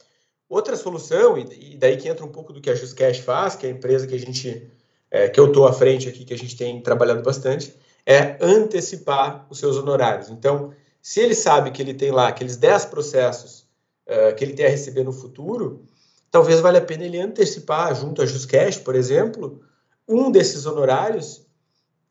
[0.49, 3.69] outra solução, e daí que entra um pouco do que a JustCash faz, que é
[3.69, 4.69] a empresa que a gente,
[5.09, 7.73] é, que eu estou à frente aqui, que a gente tem trabalhado bastante,
[8.05, 10.29] é antecipar os seus honorários.
[10.29, 10.73] Então,
[11.05, 13.67] se ele sabe que ele tem lá aqueles 10 processos
[14.07, 15.85] uh, que ele tem a receber no futuro,
[16.31, 19.61] talvez valha a pena ele antecipar, junto a JustCash, por exemplo,
[20.07, 21.45] um desses honorários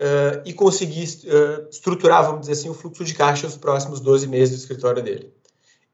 [0.01, 4.29] uh, e conseguir uh, estruturar, vamos dizer assim, o fluxo de caixa nos próximos 12
[4.29, 5.35] meses do escritório dele.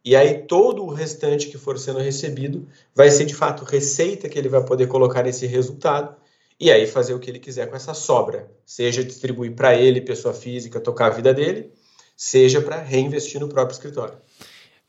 [0.05, 4.39] E aí todo o restante que for sendo recebido vai ser de fato receita que
[4.39, 6.15] ele vai poder colocar nesse resultado
[6.61, 10.35] e aí fazer o que ele quiser com essa sobra, seja distribuir para ele, pessoa
[10.35, 11.73] física, tocar a vida dele,
[12.21, 14.15] seja para reinvestir no próprio escritório.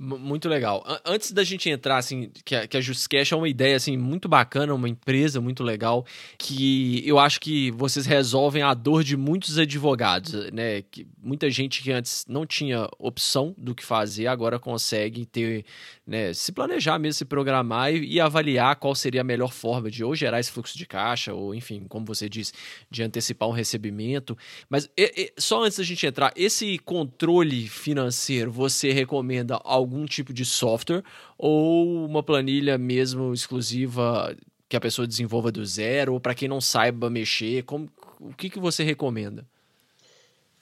[0.04, 0.84] Muito legal.
[1.06, 4.28] Antes da gente entrar, assim, que a, que a JustCash é uma ideia, assim, muito
[4.28, 6.04] bacana, uma empresa muito legal,
[6.40, 10.82] que eu acho que vocês resolvem a dor de muitos advogados, né?
[10.90, 15.66] Que muita gente que antes não tinha opção do que fazer, agora consegue ter,
[16.08, 20.04] né, se planejar mesmo, se programar e, e avaliar qual seria a melhor forma de
[20.04, 22.54] ou gerar esse fluxo de caixa, ou, enfim, como você disse,
[22.90, 24.36] de antecipar um recebimento.
[24.68, 30.06] Mas e, e, só antes da gente entrar, esse controle financeiro, você recomenda algum algum
[30.06, 31.04] tipo de software
[31.38, 34.34] ou uma planilha mesmo exclusiva
[34.70, 37.90] que a pessoa desenvolva do zero, ou para quem não saiba mexer, como,
[38.22, 39.46] o que, que você recomenda?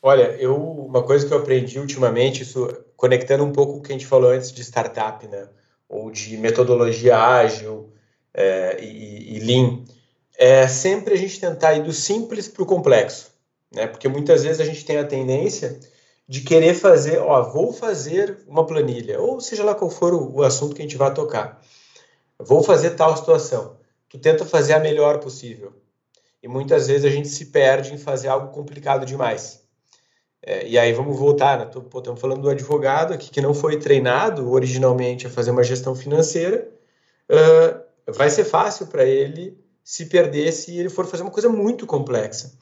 [0.01, 3.93] Olha, eu uma coisa que eu aprendi ultimamente, isso conectando um pouco o que a
[3.93, 5.47] gente falou antes de startup, né,
[5.87, 7.93] ou de metodologia ágil
[8.33, 9.83] é, e, e lean,
[10.37, 13.31] é sempre a gente tentar ir do simples para o complexo,
[13.71, 13.87] né?
[13.87, 15.77] Porque muitas vezes a gente tem a tendência
[16.29, 20.43] de querer fazer, ó, vou fazer uma planilha, ou seja lá qual for o, o
[20.43, 21.59] assunto que a gente vai tocar.
[22.37, 23.77] Vou fazer tal situação.
[24.07, 25.73] Tu tenta fazer a melhor possível.
[26.41, 29.63] E muitas vezes a gente se perde em fazer algo complicado demais.
[30.39, 31.65] É, e aí vamos voltar, né?
[31.65, 35.63] Tô, pô, estamos falando do advogado aqui que não foi treinado originalmente a fazer uma
[35.63, 36.69] gestão financeira.
[37.27, 41.87] Uh, vai ser fácil para ele se perder se ele for fazer uma coisa muito
[41.87, 42.53] complexa.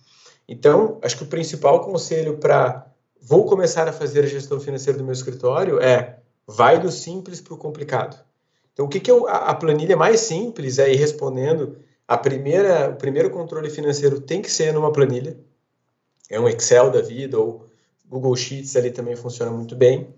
[0.47, 2.88] Então, acho que o principal conselho para
[3.21, 7.53] vou começar a fazer a gestão financeira do meu escritório é vai do simples para
[7.53, 8.17] o complicado.
[8.73, 11.77] Então, o que, que eu, a planilha mais simples é ir respondendo.
[12.08, 15.38] A primeira, o primeiro controle financeiro tem que ser numa planilha,
[16.30, 17.65] é um Excel da vida ou
[18.06, 20.13] Google Sheets ali também funciona muito bem,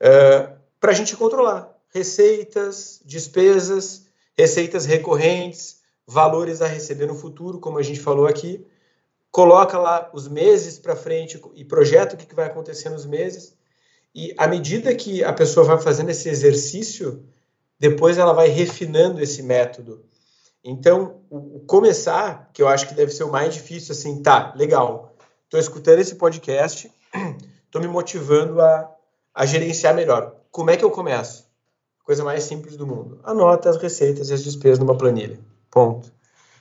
[0.00, 4.04] uh, para a gente controlar receitas, despesas,
[4.36, 8.66] receitas recorrentes, valores a receber no futuro, como a gente falou aqui,
[9.30, 13.54] coloca lá os meses para frente e projeta o que, vai acontecer nos meses.
[14.14, 17.22] E à medida que a pessoa vai fazendo esse exercício,
[17.78, 20.04] depois ela vai refinando esse método.
[20.64, 25.14] Então, o, começar, que eu acho que deve ser o mais difícil, assim, tá, legal,
[25.44, 26.90] estou escutando esse podcast,
[27.64, 28.90] estou me motivando a,
[29.34, 30.34] a gerenciar melhor.
[30.50, 31.46] Como é que eu começo?
[32.02, 33.20] Coisa mais simples do mundo.
[33.22, 35.38] Anota as receitas e as despesas numa planilha.
[35.70, 36.10] Ponto.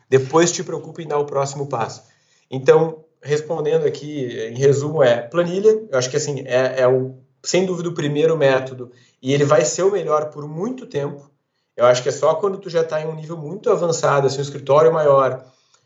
[0.10, 2.04] Depois te preocupe em dar o próximo passo.
[2.50, 5.88] Então, respondendo aqui, em resumo, é planilha.
[5.90, 9.66] Eu acho que assim é, é o, sem dúvida o primeiro método e ele vai
[9.66, 11.30] ser o melhor por muito tempo.
[11.76, 14.40] Eu acho que é só quando tu já está em um nível muito avançado, assim,
[14.40, 15.44] um escritório maior,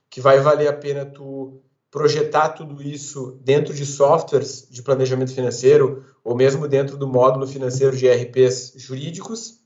[0.09, 6.05] que vai valer a pena tu projetar tudo isso dentro de softwares de planejamento financeiro
[6.23, 9.59] ou mesmo dentro do módulo financeiro de RPs jurídicos.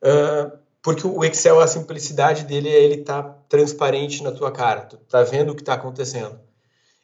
[0.00, 4.86] Uh, porque o Excel, a simplicidade dele é ele estar tá transparente na tua cara,
[4.86, 6.40] tu tá vendo o que está acontecendo.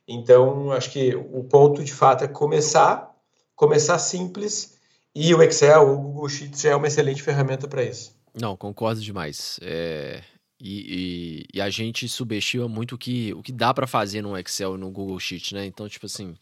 [0.09, 3.15] Então, acho que o ponto de fato é começar,
[3.55, 4.79] começar simples,
[5.15, 8.19] e o Excel, o Google Sheets é uma excelente ferramenta para isso.
[8.35, 9.61] Não, concordo demais.
[9.61, 10.23] É...
[10.59, 14.37] E, e, e, a gente subestima muito o que, o que dá para fazer no
[14.37, 15.67] Excel e no Google Sheets, né?
[15.67, 16.35] Então, tipo assim,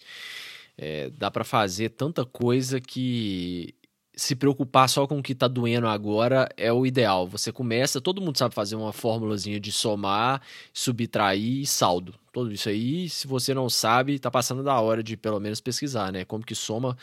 [0.79, 3.75] é, dá para fazer tanta coisa que
[4.17, 7.27] se preocupar só com o que está doendo agora é o ideal.
[7.27, 10.41] Você começa, todo mundo sabe fazer uma fórmulazinha de somar,
[10.73, 12.15] subtrair e saldo.
[12.33, 16.11] Tudo isso aí, se você não sabe, está passando da hora de pelo menos pesquisar,
[16.11, 16.25] né?
[16.25, 16.97] Como que soma,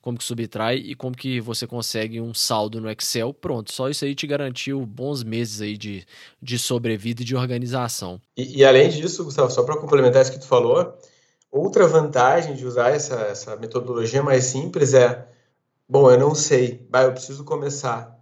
[0.00, 3.34] como que subtrai e como que você consegue um saldo no Excel.
[3.34, 6.06] Pronto, só isso aí te garantiu bons meses aí de,
[6.40, 8.20] de sobrevida e de organização.
[8.36, 10.96] E, e além disso, Gustavo, só para complementar isso que tu falou,
[11.50, 15.26] outra vantagem de usar essa, essa metodologia mais simples é
[15.90, 16.86] Bom, eu não sei.
[16.94, 18.16] Eu preciso começar.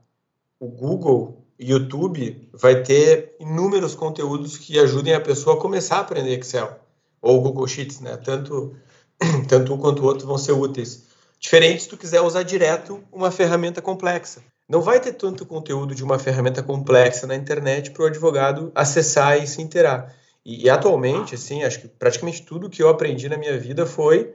[0.59, 6.39] O Google, YouTube, vai ter inúmeros conteúdos que ajudem a pessoa a começar a aprender
[6.39, 6.81] Excel.
[7.21, 8.17] Ou Google Sheets, né?
[8.17, 8.75] Tanto,
[9.47, 11.09] tanto um quanto o outro vão ser úteis.
[11.39, 14.43] Diferente se tu quiser usar direto uma ferramenta complexa.
[14.67, 19.43] Não vai ter tanto conteúdo de uma ferramenta complexa na internet para o advogado acessar
[19.43, 20.17] e se inteirar.
[20.43, 24.33] E, e, atualmente, assim, acho que praticamente tudo que eu aprendi na minha vida foi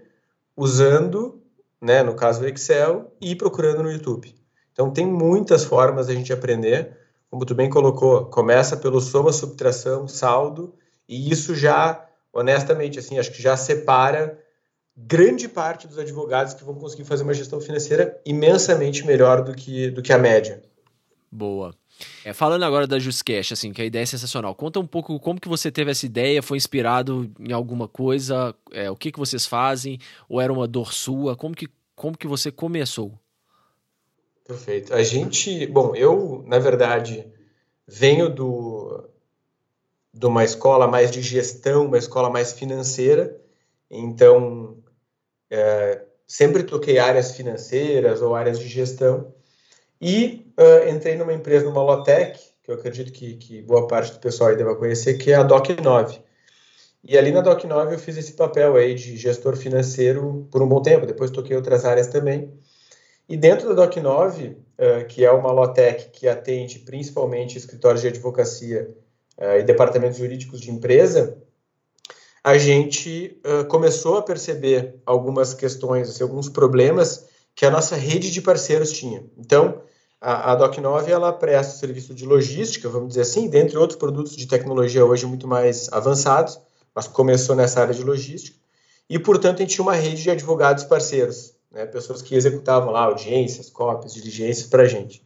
[0.55, 1.42] usando
[1.83, 4.33] né, no caso do Excel, e procurando no YouTube.
[4.71, 6.97] Então tem muitas formas da gente aprender,
[7.29, 10.73] como tu bem colocou, começa pelo soma, subtração, saldo,
[11.07, 14.39] e isso já, honestamente, assim, acho que já separa
[14.95, 19.89] grande parte dos advogados que vão conseguir fazer uma gestão financeira imensamente melhor do que,
[19.89, 20.63] do que a média.
[21.33, 21.73] Boa.
[22.23, 24.53] É, falando agora da JustCash, assim, que a ideia é sensacional.
[24.53, 28.89] Conta um pouco como que você teve essa ideia, foi inspirado em alguma coisa, é,
[28.91, 29.97] o que que vocês fazem,
[30.29, 33.17] ou era uma dor sua, como que, como que você começou?
[34.45, 34.93] Perfeito.
[34.93, 37.25] A gente, bom, eu, na verdade,
[37.87, 39.09] venho do
[40.13, 43.35] de uma escola mais de gestão, uma escola mais financeira,
[43.89, 44.77] então
[45.49, 49.33] é, sempre toquei áreas financeiras ou áreas de gestão.
[49.99, 54.19] E uh, entrei numa empresa, numa Lotec, que eu acredito que, que boa parte do
[54.19, 56.21] pessoal aí deva conhecer, que é a Doc9.
[57.03, 60.81] E ali na Doc9 eu fiz esse papel aí de gestor financeiro por um bom
[60.81, 62.53] tempo, depois toquei outras áreas também.
[63.27, 68.95] E dentro da Doc9, uh, que é uma Lotec que atende principalmente escritórios de advocacia
[69.37, 71.37] uh, e departamentos jurídicos de empresa,
[72.43, 78.31] a gente uh, começou a perceber algumas questões, assim, alguns problemas que a nossa rede
[78.31, 79.25] de parceiros tinha.
[79.37, 79.81] Então,
[80.23, 84.47] a, a Doc9 ela presta serviço de logística, vamos dizer assim, dentre outros produtos de
[84.47, 86.57] tecnologia hoje muito mais avançados,
[86.95, 88.57] mas começou nessa área de logística.
[89.09, 93.01] E, portanto, a gente tinha uma rede de advogados parceiros, né, pessoas que executavam lá
[93.01, 95.21] audiências, cópias, diligências para a gente.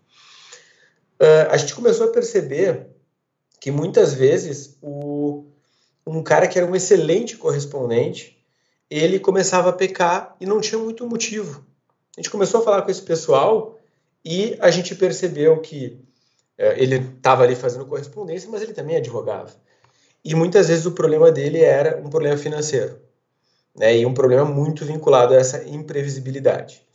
[1.21, 2.87] Uh, a gente começou a perceber
[3.59, 5.45] que muitas vezes o,
[6.07, 8.43] um cara que era um excelente correspondente,
[8.89, 11.63] ele começava a pecar e não tinha muito motivo.
[12.17, 13.76] A gente começou a falar com esse pessoal
[14.23, 15.99] e a gente percebeu que
[16.57, 19.51] é, ele estava ali fazendo correspondência, mas ele também advogava.
[20.23, 22.99] E muitas vezes o problema dele era um problema financeiro,
[23.75, 26.85] né, e um problema muito vinculado a essa imprevisibilidade.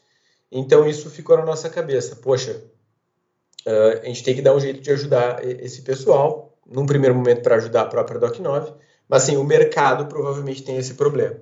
[0.51, 2.17] Então isso ficou na nossa cabeça.
[2.17, 2.63] Poxa,
[3.67, 7.43] uh, a gente tem que dar um jeito de ajudar esse pessoal, num primeiro momento
[7.43, 8.75] para ajudar a própria Doc9,
[9.09, 11.37] mas assim, o mercado provavelmente tem esse problema.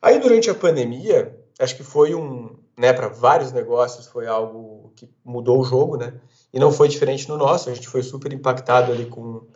[0.00, 5.10] Aí durante a pandemia, acho que foi um, né, para vários negócios foi algo que
[5.24, 6.14] mudou o jogo, né?
[6.52, 9.46] E não foi diferente no nosso, a gente foi super impactado ali com,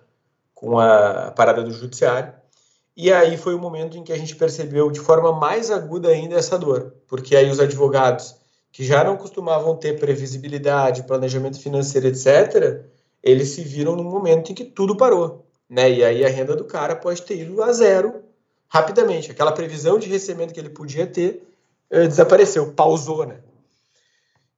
[0.54, 2.32] com a parada do judiciário.
[2.96, 6.36] E aí foi o momento em que a gente percebeu de forma mais aguda ainda
[6.36, 8.36] essa dor, porque aí os advogados
[8.72, 12.84] que já não costumavam ter previsibilidade, planejamento financeiro, etc.,
[13.22, 15.90] eles se viram num momento em que tudo parou né?
[15.90, 18.22] E aí a renda do cara pode ter ido a zero
[18.68, 19.30] rapidamente.
[19.30, 21.47] Aquela previsão de recebimento que ele podia ter
[21.90, 23.40] desapareceu, pausou, né?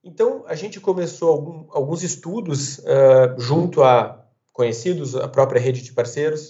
[0.03, 5.93] Então a gente começou algum, alguns estudos uh, junto a conhecidos, a própria rede de
[5.93, 6.49] parceiros,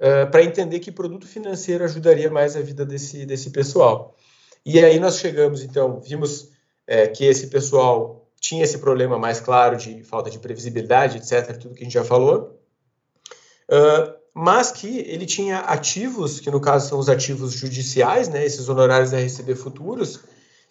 [0.00, 4.16] uh, para entender que produto financeiro ajudaria mais a vida desse, desse pessoal.
[4.64, 6.50] E aí nós chegamos, então, vimos
[6.86, 11.74] é, que esse pessoal tinha esse problema mais claro de falta de previsibilidade, etc., tudo
[11.74, 12.62] que a gente já falou,
[13.72, 18.68] Uh, mas que ele tinha ativos, que no caso são os ativos judiciais, né, esses
[18.68, 20.20] honorários a receber futuros,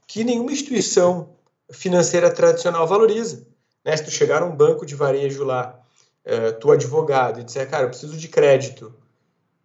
[0.08, 1.30] que nenhuma instituição
[1.72, 3.46] financeira tradicional valoriza.
[3.86, 3.96] Né?
[3.96, 5.80] Se tu chegar a um banco de varejo lá,
[6.26, 8.94] uh, tu advogado, e disser, cara, eu preciso de crédito,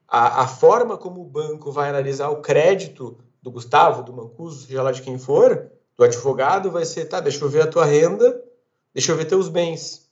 [0.07, 4.83] a, a, forma como o banco vai analisar o crédito do Gustavo, do Mancuso, seja
[4.83, 8.41] lá de quem for, do advogado, vai ser, tá, deixa eu ver a tua renda,
[8.95, 10.06] deixa eu ver teus bens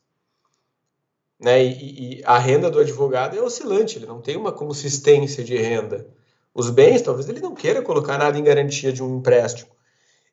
[1.39, 1.63] né?
[1.65, 6.07] E, e, a renda do advogado é oscilante, ele não tem uma consistência de renda.
[6.55, 9.71] Os bens, talvez ele não queira colocar nada em garantia de um empréstimo.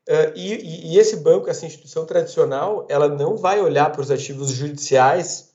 [0.08, 4.52] Uh, e, e, esse banco, essa instituição tradicional, ela não vai olhar para os ativos
[4.52, 5.54] judiciais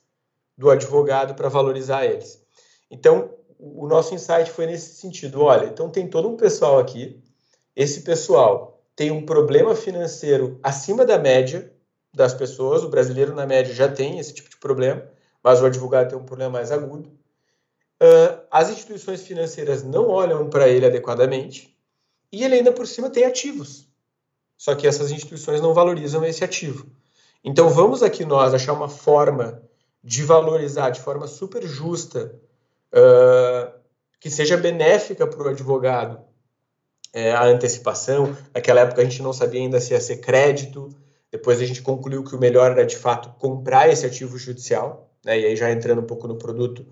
[0.57, 2.41] do advogado para valorizar eles.
[2.89, 3.29] Então,
[3.59, 5.41] o nosso insight foi nesse sentido.
[5.41, 7.21] Olha, então tem todo um pessoal aqui,
[7.75, 11.71] esse pessoal tem um problema financeiro acima da média
[12.13, 15.07] das pessoas, o brasileiro, na média, já tem esse tipo de problema,
[15.47, 17.07] mas o advogado tem um problema mais agudo.
[18.01, 21.73] Uh, as instituições financeiras não olham para ele adequadamente
[22.29, 23.87] e ele ainda por cima tem ativos.
[24.57, 26.87] Só que essas instituições não valorizam esse ativo.
[27.41, 29.63] Então vamos aqui nós achar uma forma
[30.03, 32.35] de valorizar de forma super justa,
[32.93, 33.71] uh,
[34.19, 36.19] que seja benéfica para o advogado
[37.13, 38.35] é, a antecipação.
[38.53, 40.89] Naquela época a gente não sabia ainda se ia ser crédito.
[41.31, 45.37] Depois a gente concluiu que o melhor era de fato comprar esse ativo judicial né?
[45.41, 46.85] E aí já entrando um pouco no produto,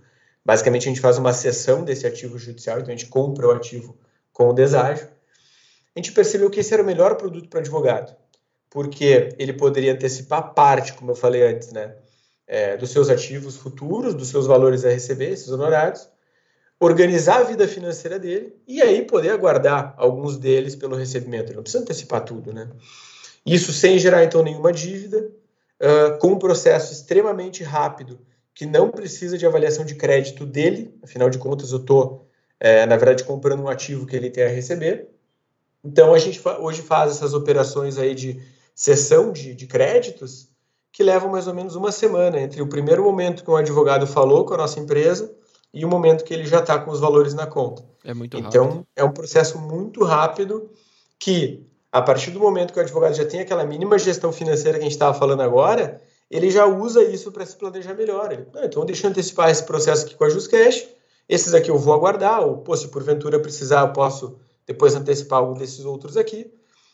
[0.43, 3.98] basicamente a gente faz uma cessão desse ativo judicial, então a gente compra o ativo
[4.34, 5.08] com o deságio.
[5.95, 8.13] A gente percebeu que esse era o melhor produto para advogado,
[8.69, 11.95] porque ele poderia antecipar parte, como eu falei antes, né?
[12.45, 16.08] É, dos seus ativos futuros, dos seus valores a receber, esses honorários,
[16.80, 21.50] organizar a vida financeira dele e aí poder aguardar alguns deles pelo recebimento.
[21.50, 22.69] Ele não precisa antecipar tudo, né?
[23.45, 25.32] Isso sem gerar então nenhuma dívida,
[25.82, 28.20] uh, com um processo extremamente rápido,
[28.54, 32.28] que não precisa de avaliação de crédito dele, afinal de contas, eu estou,
[32.60, 35.10] é, na verdade, comprando um ativo que ele tem a receber.
[35.84, 38.42] Então, a gente fa hoje faz essas operações aí de
[38.74, 40.50] cessão de, de créditos
[40.92, 44.46] que levam mais ou menos uma semana entre o primeiro momento que um advogado falou
[44.46, 45.36] com a nossa empresa
[45.74, 47.84] e o momento que ele já está com os valores na conta.
[48.04, 48.66] É muito então, rápido.
[48.66, 50.72] Então, é um processo muito rápido
[51.20, 54.82] que a partir do momento que o advogado já tem aquela mínima gestão financeira que
[54.82, 58.34] a gente estava falando agora, ele já usa isso para se planejar melhor.
[58.34, 60.89] Ele, ah, então, deixa eu antecipar esse processo aqui com a JustCash,
[61.30, 64.38] esses aqui eu vou aguardar, ou pô, se porventura precisar, eu posso
[64.68, 66.52] depois antecipar algum desses outros aqui.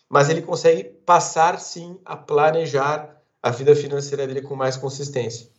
[0.07, 5.49] mas ele consegue passar sim a planejar a vida financeira dele com mais consistência.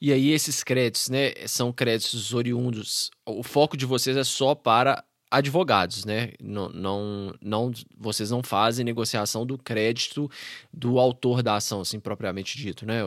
[0.00, 3.10] E aí esses créditos, né, são créditos oriundos.
[3.24, 6.32] O foco de vocês é só para advogados, né?
[6.40, 10.30] Não, não, não, vocês não fazem negociação do crédito
[10.72, 13.02] do autor da ação, assim propriamente dito, né?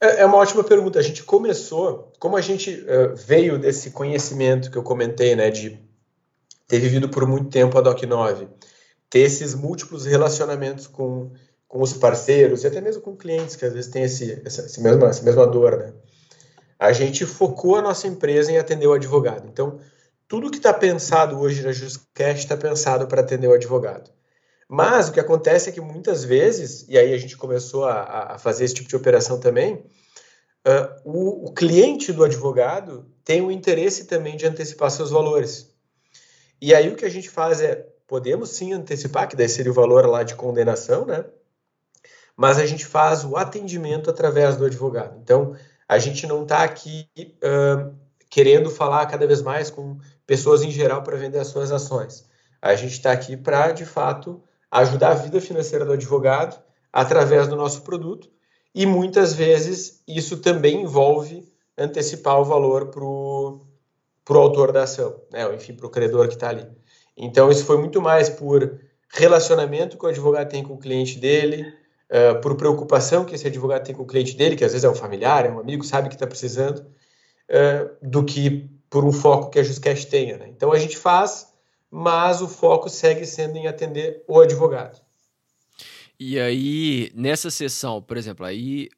[0.00, 0.98] É, é uma ótima pergunta.
[0.98, 5.78] A gente começou, como a gente uh, veio desse conhecimento que eu comentei, né, de
[6.66, 8.48] ter vivido por muito tempo a Doc 9,
[9.08, 11.32] ter esses múltiplos relacionamentos com,
[11.66, 14.80] com os parceiros e até mesmo com clientes que às vezes têm esse, essa, essa,
[14.80, 15.92] mesma, essa mesma dor, né?
[16.78, 19.48] A gente focou a nossa empresa em atender o advogado.
[19.48, 19.80] Então,
[20.28, 24.10] tudo que está pensado hoje na JustCash está pensado para atender o advogado.
[24.68, 28.38] Mas o que acontece é que muitas vezes, e aí a gente começou a, a
[28.38, 29.76] fazer esse tipo de operação também,
[30.66, 35.74] uh, o, o, cliente do advogado tem o interesse também de antecipar seus valores.
[36.60, 39.74] E aí o que a gente faz é, podemos sim antecipar, que daí seria o
[39.74, 41.24] valor lá de condenação, né?
[42.36, 45.18] Mas a gente faz o atendimento através do advogado.
[45.20, 45.56] Então,
[45.88, 47.96] a gente não está aqui uh,
[48.30, 49.98] querendo falar cada vez mais com
[50.28, 52.26] pessoas em geral para vender as suas ações.
[52.60, 56.62] A gente está aqui para, de fato, ajudar a vida financeira do advogado
[56.92, 58.28] através do nosso produto
[58.74, 65.46] e muitas vezes isso também envolve antecipar o valor para o autor da ação, né?
[65.46, 66.66] ou enfim, para o credor que está ali.
[67.16, 71.72] Então, isso foi muito mais por relacionamento que o advogado tem com o cliente dele,
[72.10, 74.90] uh, por preocupação que esse advogado tem com o cliente dele, que às vezes é
[74.90, 79.50] um familiar, é um amigo, sabe que está precisando, uh, do que por um foco
[79.50, 80.38] que a JustCash tenha.
[80.38, 80.48] Né?
[80.48, 81.52] Então a gente faz,
[81.90, 85.00] mas o foco segue sendo em atender o advogado.
[86.20, 88.88] E aí, nessa sessão, por exemplo, aí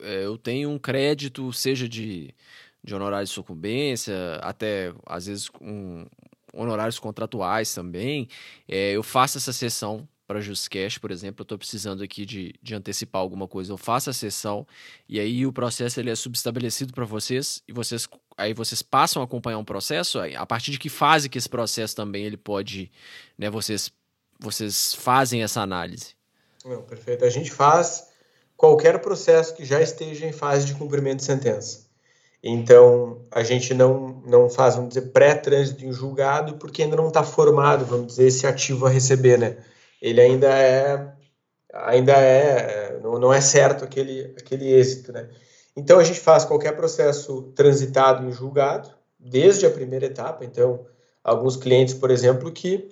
[0.00, 2.34] é, eu tenho um crédito, seja de,
[2.82, 6.06] de honorário de sucumbência, até às vezes um,
[6.52, 8.28] honorários contratuais também,
[8.68, 12.74] é, eu faço essa sessão para JustCash, por exemplo, eu estou precisando aqui de, de
[12.74, 14.64] antecipar alguma coisa, eu faço a sessão
[15.08, 18.08] e aí o processo ele é subestabelecido para vocês e vocês
[18.40, 20.18] aí vocês passam a acompanhar um processo.
[20.18, 22.90] A partir de que fase que esse processo também ele pode,
[23.38, 23.50] né?
[23.50, 23.92] Vocês
[24.38, 26.14] vocês fazem essa análise?
[26.64, 27.24] Não, perfeito.
[27.24, 28.08] A gente faz
[28.56, 31.86] qualquer processo que já esteja em fase de cumprimento de sentença.
[32.42, 37.22] Então, a gente não, não faz, vamos dizer, pré-trânsito em julgado, porque ainda não está
[37.22, 39.58] formado, vamos dizer, esse ativo a receber, né?
[40.00, 41.12] ele ainda é
[41.72, 45.28] ainda é não, não é certo aquele aquele êxito, né?
[45.76, 50.44] Então a gente faz qualquer processo transitado em julgado desde a primeira etapa.
[50.44, 50.86] Então
[51.22, 52.88] alguns clientes, por exemplo, que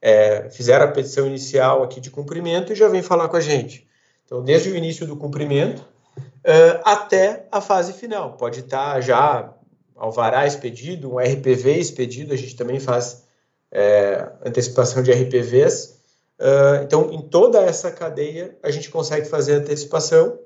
[0.00, 3.88] é, fizeram a petição inicial aqui de cumprimento e já vem falar com a gente.
[4.24, 9.52] Então desde o início do cumprimento uh, até a fase final, pode estar já
[9.96, 13.24] alvará expedido, um RPV expedido, a gente também faz
[13.70, 16.00] é, antecipação de RPVs
[16.40, 20.39] Uh, então, em toda essa cadeia, a gente consegue fazer antecipação.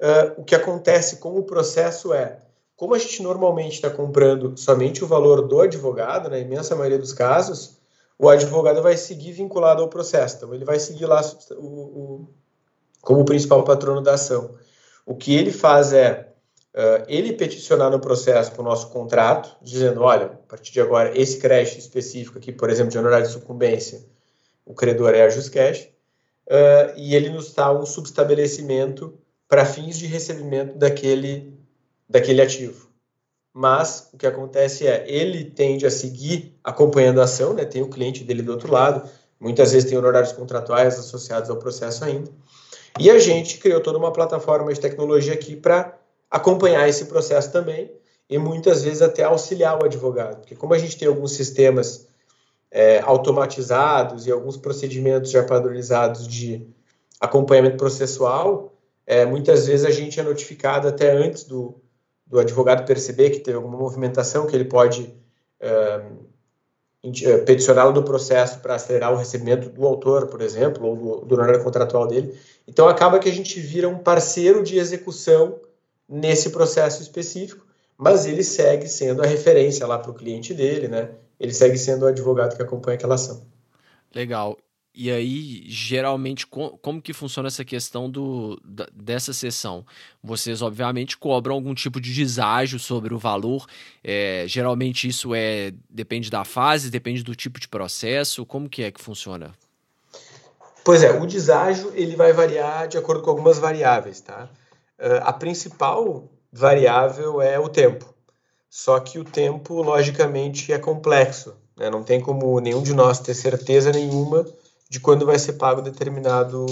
[0.00, 2.38] Uh, o que acontece com o processo é,
[2.76, 7.14] como a gente normalmente está comprando somente o valor do advogado, na imensa maioria dos
[7.14, 7.78] casos,
[8.18, 10.36] o advogado vai seguir vinculado ao processo.
[10.36, 11.22] Então, ele vai seguir lá
[11.52, 12.28] o, o,
[13.00, 14.54] como o principal patrono da ação.
[15.06, 16.32] O que ele faz é
[16.74, 21.18] uh, ele peticionar no processo para o nosso contrato, dizendo: olha, a partir de agora,
[21.18, 24.04] esse crédito específico aqui, por exemplo, de honorário de sucumbência,
[24.64, 25.88] o credor é a JustCash,
[26.48, 29.18] uh, e ele nos dá um subestabelecimento
[29.48, 31.52] para fins de recebimento daquele,
[32.08, 32.88] daquele ativo.
[33.52, 37.64] Mas o que acontece é, ele tende a seguir acompanhando a ação, né?
[37.64, 39.08] tem o cliente dele do outro lado,
[39.40, 42.30] muitas vezes tem honorários contratuais associados ao processo ainda,
[42.98, 45.98] e a gente criou toda uma plataforma de tecnologia aqui para
[46.30, 47.90] acompanhar esse processo também,
[48.28, 52.08] e muitas vezes até auxiliar o advogado, porque como a gente tem alguns sistemas
[52.70, 56.66] é, automatizados e alguns procedimentos já padronizados de
[57.20, 58.75] acompanhamento processual,
[59.06, 61.80] é, muitas vezes a gente é notificado até antes do,
[62.26, 65.14] do advogado perceber que teve alguma movimentação que ele pode
[65.60, 66.02] é,
[67.44, 71.62] peticioná-lo no processo para acelerar o recebimento do autor, por exemplo, ou do, do honorário
[71.62, 72.36] contratual dele.
[72.66, 75.60] Então acaba que a gente vira um parceiro de execução
[76.08, 77.64] nesse processo específico,
[77.96, 81.10] mas ele segue sendo a referência lá para o cliente dele, né?
[81.38, 83.46] ele segue sendo o advogado que acompanha aquela ação.
[84.14, 84.56] Legal.
[84.98, 88.58] E aí, geralmente, como que funciona essa questão do,
[88.94, 89.84] dessa sessão?
[90.24, 93.66] Vocês, obviamente, cobram algum tipo de deságio sobre o valor.
[94.02, 98.46] É, geralmente, isso é depende da fase, depende do tipo de processo.
[98.46, 99.52] Como que é que funciona?
[100.82, 104.48] Pois é, o deságio ele vai variar de acordo com algumas variáveis, tá?
[104.98, 108.14] Uh, a principal variável é o tempo.
[108.70, 111.54] Só que o tempo, logicamente, é complexo.
[111.76, 111.90] Né?
[111.90, 114.46] Não tem como nenhum de nós ter certeza nenhuma
[114.88, 116.66] de quando vai ser pago determinado,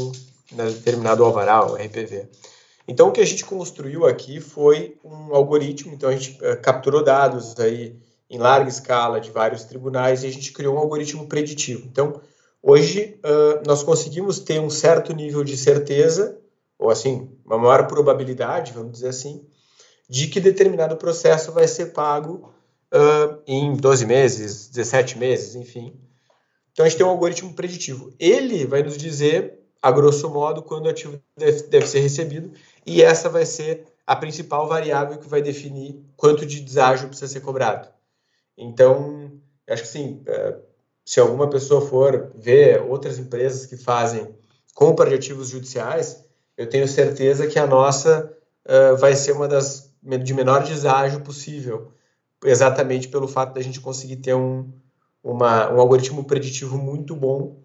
[0.52, 2.28] né, determinado alvará, o RPV.
[2.86, 7.02] Então, o que a gente construiu aqui foi um algoritmo, então a gente uh, capturou
[7.02, 7.96] dados aí
[8.28, 11.86] em larga escala de vários tribunais e a gente criou um algoritmo preditivo.
[11.86, 12.20] Então,
[12.62, 16.38] hoje uh, nós conseguimos ter um certo nível de certeza,
[16.78, 19.46] ou assim, uma maior probabilidade, vamos dizer assim,
[20.08, 22.52] de que determinado processo vai ser pago
[22.92, 25.98] uh, em 12 meses, 17 meses, enfim.
[26.75, 28.12] Então, a gente tem um algoritmo preditivo.
[28.18, 32.53] Ele vai nos dizer, a grosso modo, quando o ativo deve, deve ser recebido
[32.85, 37.41] e essa vai ser a principal variável que vai definir quanto de deságio precisa ser
[37.41, 37.89] cobrado.
[38.59, 39.33] Então,
[39.68, 40.57] acho que sim, é,
[41.05, 44.35] se alguma pessoa for ver outras empresas que fazem
[44.75, 46.25] compra de ativos judiciais,
[46.57, 48.33] eu tenho certeza que a nossa
[48.66, 51.93] uh, vai ser uma das de menor deságio possível,
[52.45, 54.70] exatamente pelo fato da gente conseguir ter um,
[55.25, 57.57] uma, um algoritmo preditivo muito bom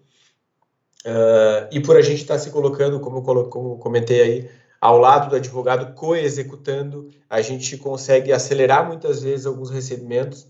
[1.04, 4.50] uh, e por a gente estar tá se colocando, como eu como comentei aí,
[4.80, 10.48] ao lado do advogado co-executando, a gente consegue acelerar muitas vezes alguns recebimentos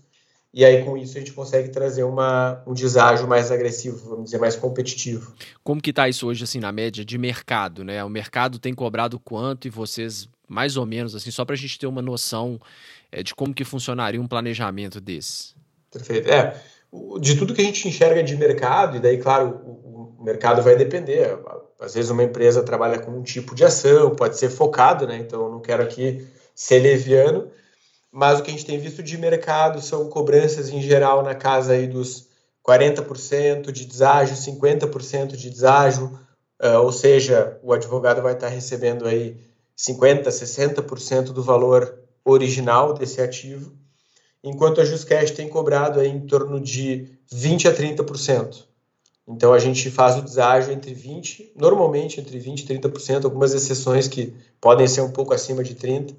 [0.53, 4.37] e aí com isso a gente consegue trazer uma, um deságio mais agressivo, vamos dizer,
[4.37, 5.33] mais competitivo.
[5.63, 8.03] Como que está isso hoje, assim, na média de mercado, né?
[8.03, 11.79] O mercado tem cobrado quanto e vocês, mais ou menos, assim, só para a gente
[11.79, 12.59] ter uma noção
[13.09, 15.55] é, de como que funcionaria um planejamento desse.
[15.89, 16.29] Perfeito.
[16.29, 16.61] É,
[17.19, 20.75] de tudo que a gente enxerga de mercado, e daí, claro, o, o mercado vai
[20.75, 21.37] depender
[21.81, 25.17] às vezes uma empresa trabalha com um tipo de ação, pode ser focado, né?
[25.17, 27.49] Então não quero aqui ser leviano,
[28.11, 31.73] mas o que a gente tem visto de mercado são cobranças em geral na casa
[31.73, 32.27] aí dos
[32.63, 36.19] 40% de deságio, 50% de deságio,
[36.61, 39.37] uh, ou seja, o advogado vai estar recebendo aí
[39.75, 43.73] 50%, 60% do valor original desse ativo,
[44.43, 48.65] enquanto a Juscash tem cobrado em torno de 20% a 30%.
[49.27, 54.07] Então a gente faz o deságio entre 20, normalmente entre 20 e 30%, algumas exceções
[54.07, 56.15] que podem ser um pouco acima de 30%.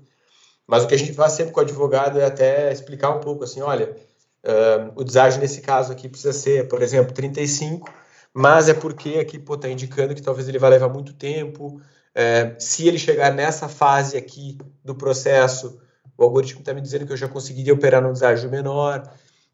[0.66, 3.44] Mas o que a gente faz sempre com o advogado é até explicar um pouco
[3.44, 3.96] assim, olha,
[4.44, 7.92] uh, o deságio nesse caso aqui precisa ser, por exemplo, 35,
[8.32, 11.80] mas é porque aqui está indicando que talvez ele vai levar muito tempo.
[12.16, 15.80] Uh, se ele chegar nessa fase aqui do processo,
[16.22, 19.02] o algoritmo está me dizendo que eu já conseguiria operar num deságio menor.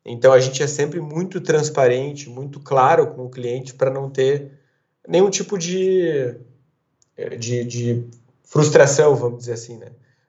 [0.04, 4.52] Então a gente é sempre muito transparente, muito claro com o cliente para não ter
[5.06, 6.34] nenhum tipo de,
[7.38, 8.04] de, de,
[8.44, 9.88] frustração, vamos dizer assim, né?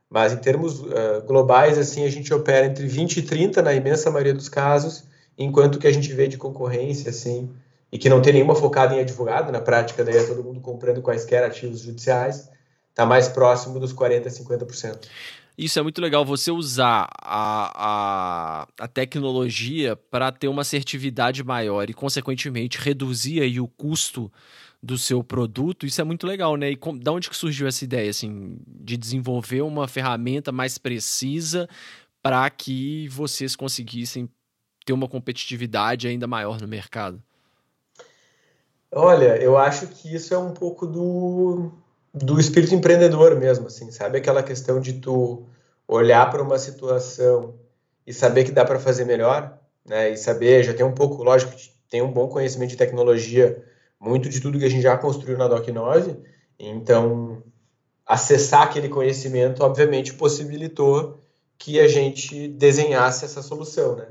[0.10, 4.10] Mas em termos uh, globais, assim, a gente opera entre 20 e 30 na imensa
[4.10, 5.04] maioria dos casos,
[5.38, 7.50] enquanto que a gente vê de concorrência, assim,
[7.92, 11.02] e que não tem nenhuma focada em advogado, na prática daí é todo mundo comprando
[11.02, 12.50] quaisquer ativos judiciais,
[12.90, 15.08] está mais próximo dos 40% a 50%.
[15.60, 21.90] Isso é muito legal, você usar a, a, a tecnologia para ter uma assertividade maior
[21.90, 24.32] e, consequentemente, reduzir aí o custo
[24.82, 26.72] do seu produto, isso é muito legal, né?
[26.72, 31.68] E com, da onde que surgiu essa ideia, assim, de desenvolver uma ferramenta mais precisa
[32.24, 34.30] para que vocês conseguissem
[34.86, 37.22] ter uma competitividade ainda maior no mercado?
[38.90, 41.70] Olha, eu acho que isso é um pouco do,
[42.14, 44.18] do espírito empreendedor mesmo, assim, sabe?
[44.18, 45.46] Aquela questão de tu
[45.88, 47.56] olhar para uma situação
[48.06, 50.12] e saber que dá para fazer melhor, né?
[50.12, 51.54] E saber, já tem um pouco, lógico,
[51.90, 53.64] tem um bom conhecimento de tecnologia,
[54.00, 56.16] muito de tudo que a gente já construiu na Doc 9,
[56.58, 57.44] então
[58.06, 61.20] acessar aquele conhecimento, obviamente, possibilitou
[61.58, 64.08] que a gente desenhasse essa solução, né?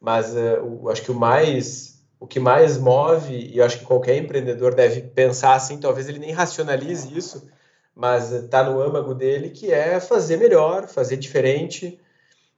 [0.00, 4.16] Mas uh, acho que o mais o que mais move, e eu acho que qualquer
[4.16, 7.46] empreendedor deve pensar assim, talvez ele nem racionalize isso,
[7.94, 12.00] mas está no âmago dele, que é fazer melhor, fazer diferente.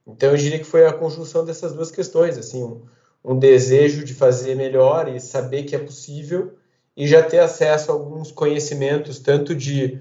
[0.07, 2.87] Então eu diria que foi a conjunção dessas duas questões, assim, um,
[3.25, 6.57] um desejo de fazer melhor e saber que é possível,
[6.97, 10.01] e já ter acesso a alguns conhecimentos, tanto de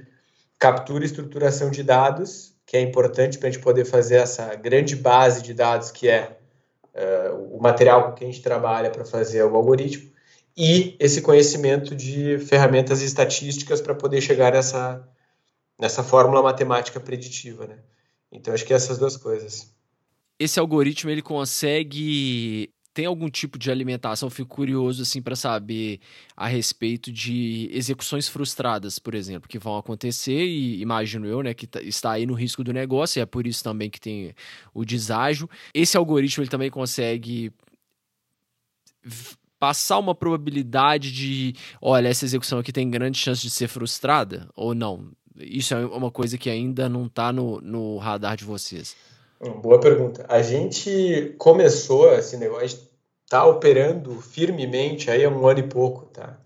[0.58, 4.96] captura e estruturação de dados, que é importante para a gente poder fazer essa grande
[4.96, 6.37] base de dados que é
[6.98, 10.12] uh, o material com que a gente trabalha para fazer o algoritmo,
[10.58, 15.08] e esse conhecimento de ferramentas estatísticas para poder chegar nessa,
[15.80, 17.68] nessa fórmula matemática preditiva.
[17.68, 17.78] Né?
[18.32, 19.72] Então, acho que é essas duas coisas.
[20.40, 24.28] Esse algoritmo ele consegue tem algum tipo de alimentação?
[24.28, 26.00] Fico curioso assim para saber
[26.36, 31.68] a respeito de execuções frustradas, por exemplo, que vão acontecer e imagino eu, né, que
[31.68, 34.34] tá, está aí no risco do negócio, e é por isso também que tem
[34.74, 35.48] o deságio.
[35.76, 37.54] Esse algoritmo ele também consegue
[39.60, 44.74] passar uma probabilidade de, olha, essa execução aqui tem grande chance de ser frustrada ou
[44.74, 45.12] não?
[45.36, 48.96] Isso é uma coisa que ainda não está no, no radar de vocês.
[49.62, 50.26] Boa pergunta.
[50.28, 52.87] A gente começou esse negócio,
[53.28, 56.38] está operando firmemente aí há um ano e pouco, tá?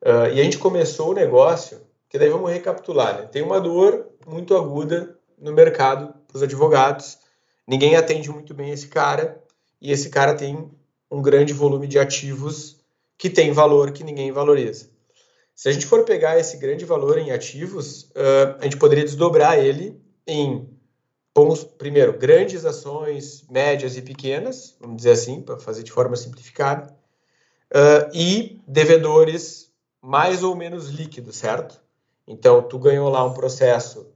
[0.00, 3.26] Uh, e a gente começou o negócio, que daí vamos recapitular, né?
[3.26, 7.18] Tem uma dor muito aguda no mercado para os advogados,
[7.66, 9.42] ninguém atende muito bem esse cara,
[9.80, 10.70] e esse cara tem
[11.10, 12.80] um grande volume de ativos
[13.18, 14.88] que tem valor que ninguém valoriza.
[15.52, 19.58] Se a gente for pegar esse grande valor em ativos, uh, a gente poderia desdobrar
[19.58, 20.68] ele em,
[21.78, 26.94] primeiro, grandes ações, médias e pequenas, vamos dizer assim, para fazer de forma simplificada,
[27.72, 31.80] uh, e devedores mais ou menos líquidos, certo?
[32.26, 34.06] Então, tu ganhou lá um processo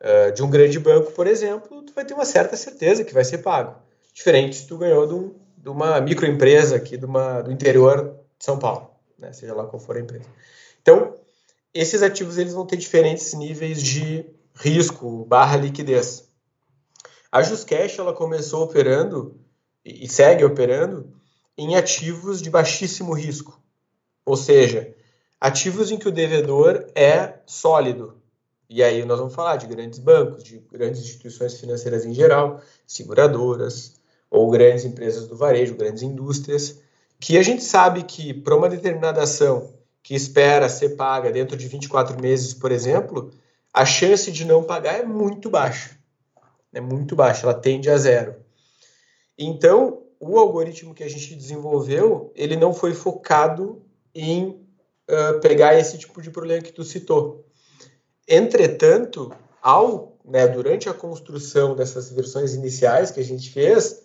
[0.00, 3.24] uh, de um grande banco, por exemplo, tu vai ter uma certa certeza que vai
[3.24, 3.76] ser pago.
[4.14, 8.44] Diferente se tu ganhou de, um, de uma microempresa aqui de uma, do interior de
[8.44, 9.32] São Paulo, né?
[9.32, 10.26] seja lá qual for a empresa.
[10.80, 11.14] Então,
[11.74, 16.28] esses ativos eles vão ter diferentes níveis de risco barra liquidez.
[17.32, 19.40] A Juscash ela começou operando
[19.82, 21.10] e segue operando
[21.56, 23.58] em ativos de baixíssimo risco,
[24.22, 24.94] ou seja,
[25.40, 28.18] ativos em que o devedor é sólido.
[28.68, 33.94] E aí nós vamos falar de grandes bancos, de grandes instituições financeiras em geral, seguradoras,
[34.30, 36.80] ou grandes empresas do varejo, grandes indústrias,
[37.18, 39.72] que a gente sabe que para uma determinada ação
[40.02, 43.30] que espera ser paga dentro de 24 meses, por exemplo,
[43.72, 46.01] a chance de não pagar é muito baixa.
[46.72, 48.36] É muito baixa, ela tende a zero.
[49.38, 53.82] Então, o algoritmo que a gente desenvolveu, ele não foi focado
[54.14, 54.48] em
[55.10, 57.44] uh, pegar esse tipo de problema que tu citou.
[58.26, 64.02] Entretanto, ao, né, durante a construção dessas versões iniciais que a gente fez,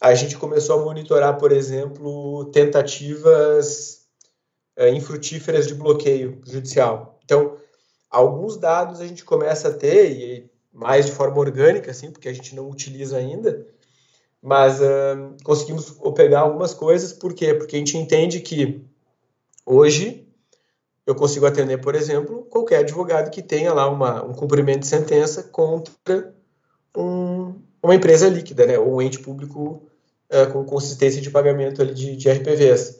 [0.00, 4.02] a gente começou a monitorar, por exemplo, tentativas
[4.78, 7.18] uh, infrutíferas de bloqueio judicial.
[7.24, 7.56] Então,
[8.10, 12.32] alguns dados a gente começa a ter, e mais de forma orgânica, assim, porque a
[12.32, 13.66] gente não utiliza ainda,
[14.40, 17.52] mas uh, conseguimos pegar algumas coisas, por quê?
[17.52, 18.88] Porque a gente entende que
[19.70, 20.26] Hoje,
[21.06, 25.42] eu consigo atender, por exemplo, qualquer advogado que tenha lá uma, um cumprimento de sentença
[25.42, 26.34] contra
[26.96, 29.86] um, uma empresa líquida, né, ou um ente público
[30.32, 32.98] uh, com consistência de pagamento ali de, de RPVs.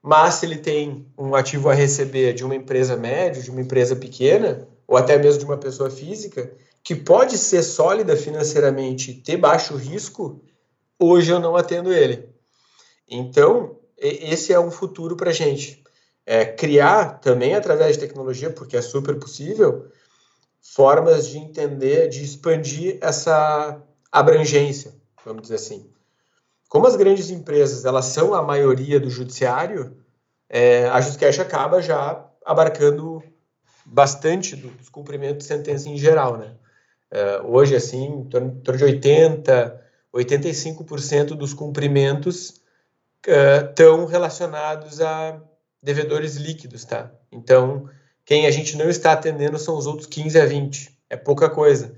[0.00, 3.96] Mas se ele tem um ativo a receber de uma empresa média, de uma empresa
[3.96, 9.36] pequena, ou até mesmo de uma pessoa física, que pode ser sólida financeiramente e ter
[9.36, 10.42] baixo risco,
[10.98, 12.28] hoje eu não atendo ele.
[13.08, 15.82] Então, esse é um futuro para a gente.
[16.24, 19.88] É, criar também através de tecnologia, porque é super possível,
[20.60, 25.90] formas de entender, de expandir essa abrangência, vamos dizer assim.
[26.68, 29.96] Como as grandes empresas elas são a maioria do judiciário,
[30.48, 33.22] é, a Juscash acaba já abarcando
[33.84, 36.54] bastante dos cumprimentos de sentença em geral, né?
[37.12, 39.80] É, hoje, assim, em torno, em torno de 80,
[40.14, 42.60] 85% dos cumprimentos
[43.68, 45.40] estão relacionados a
[45.82, 47.12] devedores líquidos, tá?
[47.30, 47.88] Então,
[48.24, 50.98] quem a gente não está atendendo são os outros 15 a 20.
[51.10, 51.94] É pouca coisa.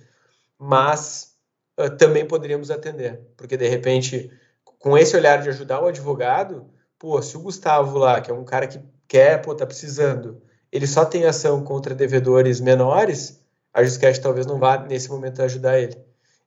[0.59, 1.37] Mas
[1.79, 4.31] uh, também poderíamos atender, porque de repente,
[4.79, 6.67] com esse olhar de ajudar o advogado,
[6.99, 10.43] pô, se o Gustavo lá, que é um cara que quer, pô, tá precisando,
[10.73, 13.43] ele só tem ação contra devedores menores,
[13.75, 15.97] a Juscash talvez não vá nesse momento ajudar ele.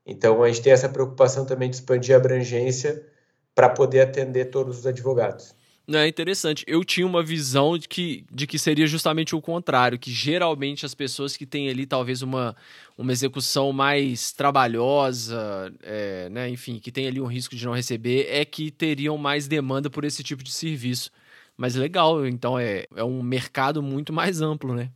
[0.06, 3.06] Então a gente tem essa preocupação também de expandir a abrangência
[3.54, 5.54] para poder atender todos os advogados.
[5.90, 6.66] É interessante.
[6.68, 10.94] Eu tinha uma visão de que, de que seria justamente o contrário, que geralmente as
[10.94, 12.56] pessoas que têm ali talvez uma,
[12.98, 18.28] uma execução mais trabalhosa, é, né, enfim, que tem ali um risco de não receber,
[18.30, 21.10] é que teriam mais demanda por esse tipo de serviço.
[21.56, 24.92] Mas legal, então é, é um mercado muito mais amplo, né?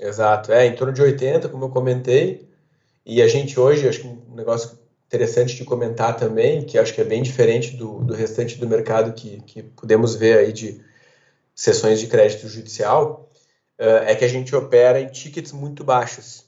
[0.00, 2.48] Exato, é em torno de 80, como eu comentei,
[3.06, 7.00] e a gente hoje, acho que um negócio interessante de comentar também, que acho que
[7.00, 10.82] é bem diferente do, do restante do mercado que, que podemos ver aí de
[11.54, 13.30] sessões de crédito judicial,
[13.78, 16.44] uh, é que a gente opera em tickets muito baixos.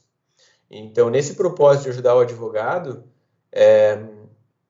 [0.69, 3.05] Então, nesse propósito de ajudar o advogado,
[3.51, 3.97] é,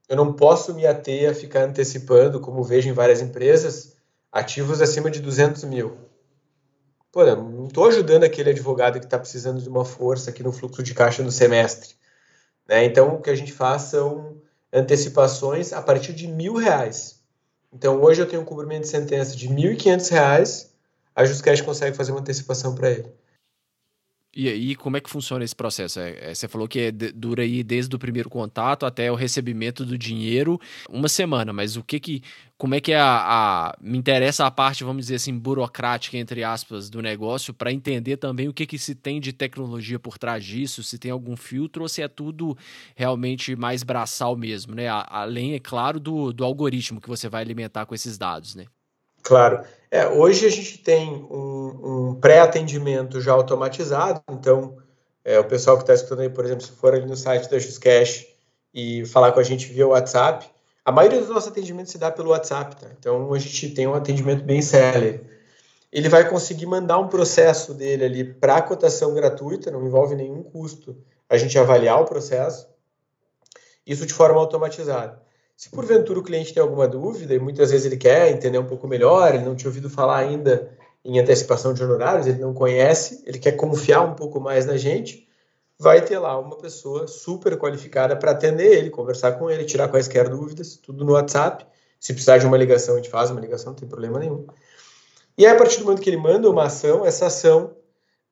[0.07, 3.95] eu não posso me ater a ficar antecipando, como vejo em várias empresas,
[4.31, 5.97] ativos acima de 200 mil.
[7.17, 10.83] Pô, não estou ajudando aquele advogado que está precisando de uma força aqui no fluxo
[10.83, 11.95] de caixa no semestre.
[12.67, 12.85] Né?
[12.85, 14.37] Então, o que a gente faz são
[14.71, 17.19] antecipações a partir de mil reais.
[17.73, 20.67] Então, hoje eu tenho um cumprimento de sentença de R$ 1.500,
[21.15, 23.11] a Juscash consegue fazer uma antecipação para ele.
[24.35, 25.99] E aí, como é que funciona esse processo?
[25.99, 29.85] É, é, você falou que é, dura aí desde o primeiro contato até o recebimento
[29.85, 30.59] do dinheiro
[30.89, 32.21] uma semana, mas o que que,
[32.57, 36.43] como é que é a, a me interessa a parte, vamos dizer assim, burocrática entre
[36.43, 40.43] aspas do negócio para entender também o que que se tem de tecnologia por trás
[40.43, 42.55] disso, se tem algum filtro ou se é tudo
[42.95, 44.87] realmente mais braçal mesmo, né?
[44.87, 48.65] além, é claro, do, do algoritmo que você vai alimentar com esses dados, né?
[49.23, 49.63] Claro.
[49.89, 54.77] É, hoje a gente tem um, um pré-atendimento já automatizado, então
[55.23, 57.57] é, o pessoal que está escutando aí, por exemplo, se for ali no site da
[57.57, 58.27] Juscash
[58.73, 60.45] e falar com a gente via WhatsApp,
[60.83, 62.87] a maioria dos nossos atendimentos se dá pelo WhatsApp, tá?
[62.97, 65.25] Então a gente tem um atendimento bem sério.
[65.91, 70.97] Ele vai conseguir mandar um processo dele ali para cotação gratuita, não envolve nenhum custo
[71.29, 72.67] a gente avaliar o processo,
[73.85, 75.21] isso de forma automatizada.
[75.57, 78.87] Se porventura o cliente tem alguma dúvida, e muitas vezes ele quer entender um pouco
[78.87, 80.71] melhor, ele não tinha ouvido falar ainda
[81.03, 85.27] em antecipação de honorários, ele não conhece, ele quer confiar um pouco mais na gente,
[85.79, 90.29] vai ter lá uma pessoa super qualificada para atender ele, conversar com ele, tirar quaisquer
[90.29, 91.65] dúvidas, tudo no WhatsApp.
[91.99, 94.45] Se precisar de uma ligação, a gente faz uma ligação, não tem problema nenhum.
[95.35, 97.75] E aí, a partir do momento que ele manda uma ação, essa ação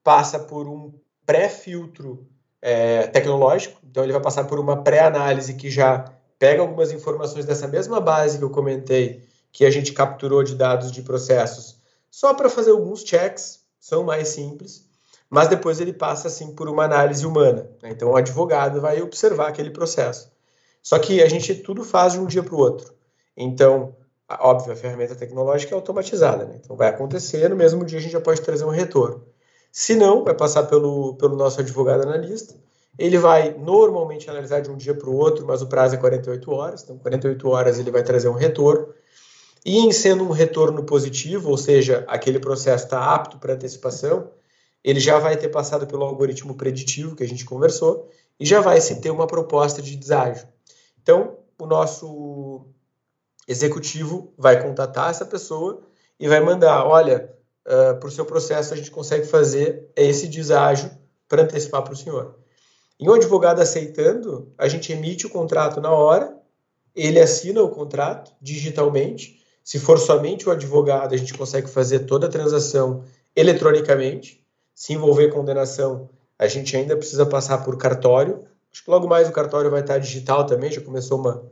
[0.03, 0.93] passa por um
[1.25, 2.27] pré-filtro
[2.61, 6.05] é, tecnológico, então ele vai passar por uma pré-análise que já
[6.37, 10.91] pega algumas informações dessa mesma base que eu comentei, que a gente capturou de dados
[10.91, 11.79] de processos,
[12.11, 14.85] só para fazer alguns checks, são mais simples,
[15.29, 17.69] mas depois ele passa assim por uma análise humana.
[17.81, 17.89] Né?
[17.89, 20.31] Então o advogado vai observar aquele processo.
[20.81, 22.93] Só que a gente tudo faz de um dia para o outro.
[23.35, 23.95] Então,
[24.29, 26.59] óbvio, a ferramenta tecnológica é automatizada, né?
[26.63, 29.25] então vai acontecer, no mesmo dia a gente já pode trazer um retorno.
[29.71, 32.55] Se não, vai passar pelo, pelo nosso advogado analista,
[32.97, 36.51] ele vai normalmente analisar de um dia para o outro, mas o prazo é 48
[36.51, 38.87] horas, então 48 horas ele vai trazer um retorno.
[39.65, 44.29] E em sendo um retorno positivo, ou seja, aquele processo está apto para antecipação,
[44.83, 48.79] ele já vai ter passado pelo algoritmo preditivo que a gente conversou e já vai
[48.79, 50.47] se ter uma proposta de deságio.
[51.01, 52.67] Então, o nosso
[53.47, 55.81] executivo vai contatar essa pessoa
[56.19, 57.33] e vai mandar, olha,
[57.65, 60.91] uh, para o seu processo a gente consegue fazer esse deságio
[61.27, 62.44] para antecipar para o senhor.
[62.99, 66.35] Em um advogado aceitando, a gente emite o contrato na hora,
[66.95, 69.43] ele assina o contrato digitalmente.
[69.63, 73.03] Se for somente o advogado, a gente consegue fazer toda a transação
[73.35, 74.41] eletronicamente.
[74.73, 78.45] Se envolver condenação, a gente ainda precisa passar por cartório.
[78.71, 80.71] Acho que logo mais o cartório vai estar digital também.
[80.71, 81.43] Já começou uma,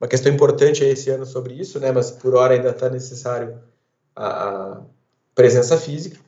[0.00, 1.90] uma questão importante esse ano sobre isso, né?
[1.90, 3.58] Mas por hora ainda está necessário
[4.14, 4.80] a, a
[5.34, 6.18] presença física.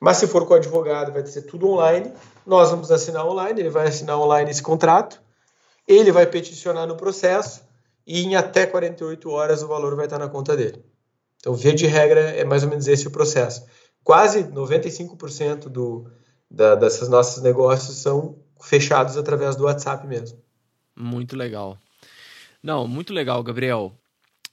[0.00, 2.12] Mas se for com o advogado, vai ser tudo online.
[2.46, 5.20] Nós vamos assinar online, ele vai assinar online esse contrato,
[5.86, 7.62] ele vai peticionar no processo
[8.06, 10.84] e em até 48 horas o valor vai estar na conta dele.
[11.40, 13.66] Então, via de regra, é mais ou menos esse o processo.
[14.02, 16.10] Quase 95% do,
[16.50, 20.38] da, desses nossos negócios são fechados através do WhatsApp mesmo.
[20.94, 21.78] Muito legal.
[22.62, 23.92] Não, muito legal, Gabriel.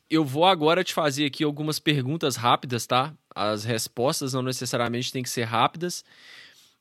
[0.09, 3.13] Eu vou agora te fazer aqui algumas perguntas rápidas, tá?
[3.33, 6.03] As respostas não necessariamente têm que ser rápidas,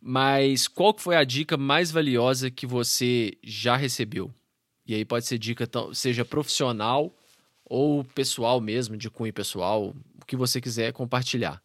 [0.02, 4.32] mas qual foi a dica mais valiosa que você já recebeu?
[4.84, 7.14] E aí pode ser dica seja profissional
[7.64, 11.62] ou pessoal mesmo, de cunho pessoal, o que você quiser compartilhar.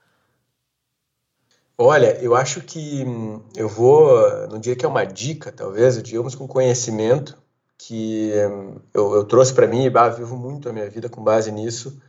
[1.76, 6.36] Olha, eu acho que hum, eu vou, no dia que é uma dica, talvez, digamos
[6.36, 7.38] com conhecimento,
[7.78, 11.24] que hum, eu, eu trouxe para mim e bah, vivo muito a minha vida com
[11.24, 12.00] base nisso,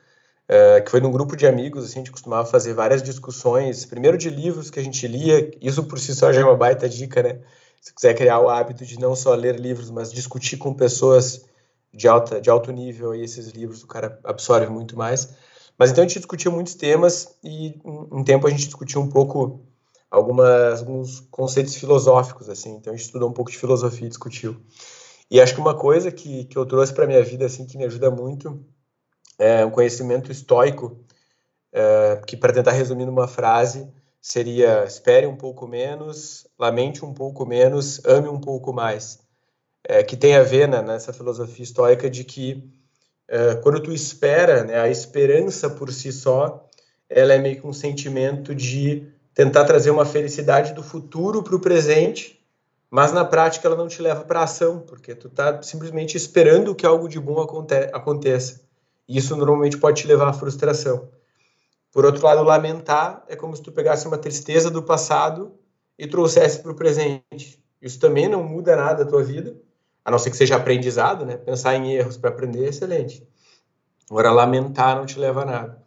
[0.48, 4.16] é, que foi num grupo de amigos, assim, a gente costumava fazer várias discussões, primeiro
[4.16, 7.22] de livros que a gente lia, isso por si só já é uma baita dica,
[7.22, 7.40] né?
[7.80, 11.44] Se quiser criar o hábito de não só ler livros, mas discutir com pessoas
[11.92, 15.28] de, alta, de alto nível, aí esses livros o cara absorve muito mais.
[15.78, 19.60] Mas então a gente discutiu muitos temas e um tempo a gente discutiu um pouco
[20.10, 24.56] algumas, alguns conceitos filosóficos, assim, então a gente estudou um pouco de filosofia e discutiu.
[25.30, 27.84] E acho que uma coisa que, que eu trouxe para minha vida, assim, que me
[27.84, 28.64] ajuda muito
[29.38, 30.98] é, um conhecimento estoico,
[31.72, 33.88] é, que para tentar resumir numa frase,
[34.20, 39.20] seria espere um pouco menos, lamente um pouco menos, ame um pouco mais.
[39.84, 42.68] É, que tem a ver né, nessa filosofia estoica de que
[43.28, 46.66] é, quando tu espera, né, a esperança por si só,
[47.08, 51.60] ela é meio que um sentimento de tentar trazer uma felicidade do futuro para o
[51.60, 52.44] presente,
[52.90, 56.84] mas na prática ela não te leva para ação, porque tu está simplesmente esperando que
[56.84, 58.67] algo de bom aconte aconteça.
[59.08, 61.08] Isso normalmente pode te levar à frustração.
[61.90, 65.54] Por outro lado, lamentar é como se tu pegasse uma tristeza do passado
[65.98, 67.58] e trouxesse para o presente.
[67.80, 69.56] Isso também não muda nada da tua vida,
[70.04, 71.36] a não ser que seja aprendizado, né?
[71.36, 73.26] Pensar em erros para aprender é excelente.
[74.10, 75.82] Agora, lamentar não te leva a nada.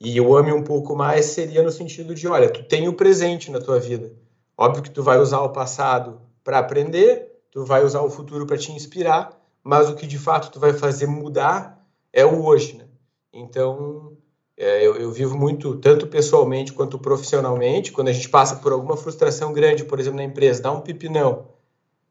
[0.00, 3.50] E o ame um pouco mais seria no sentido de, olha, tu tem o presente
[3.50, 4.12] na tua vida.
[4.56, 8.58] Óbvio que tu vai usar o passado para aprender, tu vai usar o futuro para
[8.58, 11.81] te inspirar, mas o que de fato tu vai fazer mudar
[12.12, 12.84] é o hoje, né?
[13.32, 14.16] Então,
[14.56, 18.96] é, eu, eu, vivo muito, tanto pessoalmente quanto profissionalmente, quando a gente passa por alguma
[18.96, 21.48] frustração grande, por exemplo, na empresa, dá um pipinão,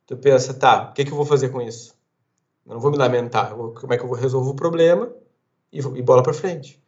[0.08, 1.96] tu pensa, tá, o que, que eu vou fazer com isso?
[2.66, 5.12] Eu não vou me lamentar, vou, como é que eu vou resolver o problema
[5.72, 6.82] e, e bola para frente.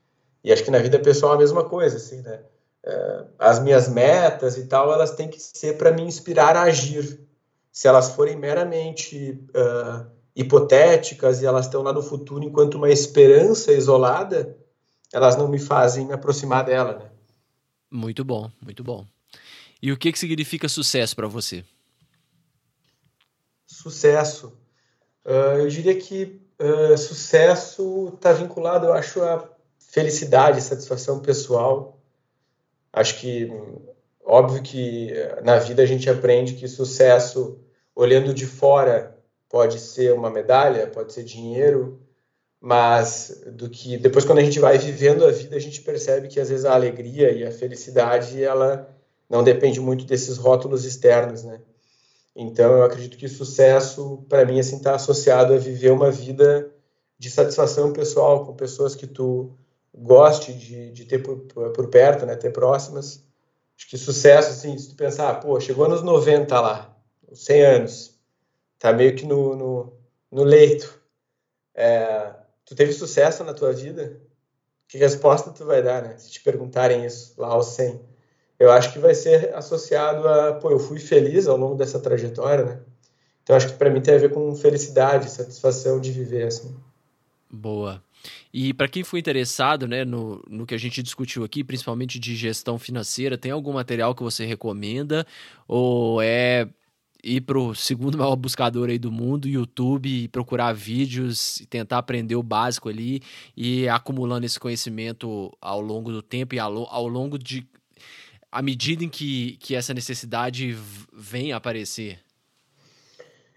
[0.43, 2.41] E acho que na vida pessoal é a mesma coisa, assim, né?
[2.85, 7.25] É, as minhas metas e tal, elas têm que ser para me inspirar a agir.
[7.71, 10.05] Se elas forem meramente uh,
[10.35, 14.57] hipotéticas e elas estão lá no futuro enquanto uma esperança isolada,
[15.11, 17.11] elas não me fazem me aproximar dela, né?
[17.91, 19.05] Muito bom, muito bom.
[19.81, 21.63] E o que, que significa sucesso para você?
[23.67, 24.57] Sucesso.
[25.23, 32.01] Uh, eu diria que uh, sucesso está vinculado, eu acho, a felicidade, satisfação pessoal.
[32.91, 33.47] Acho que,
[34.25, 37.59] óbvio que eh, na vida a gente aprende que sucesso,
[37.95, 39.12] olhando de fora,
[39.53, 42.01] pode ser uma medalha, pode ser dinheiro,
[42.59, 46.39] mas do que depois quando a gente vai vivendo a vida, a gente percebe que
[46.39, 48.89] às vezes a alegria e a felicidade, ela
[49.29, 51.61] não depende muito desses rótulos externos, né?
[52.35, 56.71] Então, eu acredito que sucesso, para mim, assim, está associado a viver uma vida
[57.19, 59.51] de satisfação pessoal com pessoas que tu
[59.93, 61.37] goste de, de ter por,
[61.71, 63.23] por perto, né, ter próximas.
[63.77, 66.97] Acho que sucesso, assim, se tu pensar, pô, chegou nos 90 lá,
[67.31, 68.12] 100 anos,
[68.83, 69.93] tá meio que no, no,
[70.29, 70.99] no leito.
[71.73, 72.33] É,
[72.65, 74.19] tu teve sucesso na tua vida?
[74.89, 76.17] Que resposta tu vai dar, né?
[76.17, 78.01] Se te perguntarem isso lá aos 100.
[78.59, 82.65] Eu acho que vai ser associado a, pô, eu fui feliz ao longo dessa trajetória,
[82.65, 82.81] né?
[83.41, 86.75] Então acho que para mim tem a ver com felicidade, satisfação de viver assim.
[87.49, 88.03] Boa.
[88.53, 92.35] E para quem for interessado né, no, no que a gente discutiu aqui, principalmente de
[92.35, 95.25] gestão financeira, tem algum material que você recomenda?
[95.69, 96.67] Ou é
[97.23, 102.35] ir para o segundo maior buscador aí do mundo, YouTube, procurar vídeos e tentar aprender
[102.35, 103.21] o básico ali
[103.55, 107.65] e acumulando esse conhecimento ao longo do tempo e ao, ao longo de.
[108.51, 110.77] à medida em que, que essa necessidade
[111.13, 112.19] vem aparecer?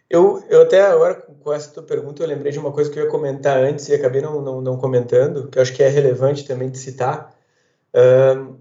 [0.08, 3.04] Eu, eu até agora, com essa tua pergunta, eu lembrei de uma coisa que eu
[3.04, 6.46] ia comentar antes e acabei não, não, não comentando, que eu acho que é relevante
[6.46, 7.34] também de citar,
[7.92, 8.56] um,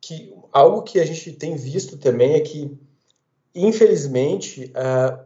[0.00, 2.76] que algo que a gente tem visto também é que,
[3.54, 5.18] infelizmente, uh,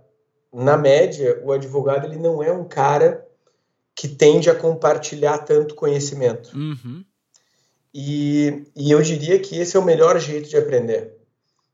[0.53, 3.27] na média, o advogado ele não é um cara
[3.95, 6.57] que tende a compartilhar tanto conhecimento.
[6.57, 7.05] Uhum.
[7.95, 11.17] E, e eu diria que esse é o melhor jeito de aprender.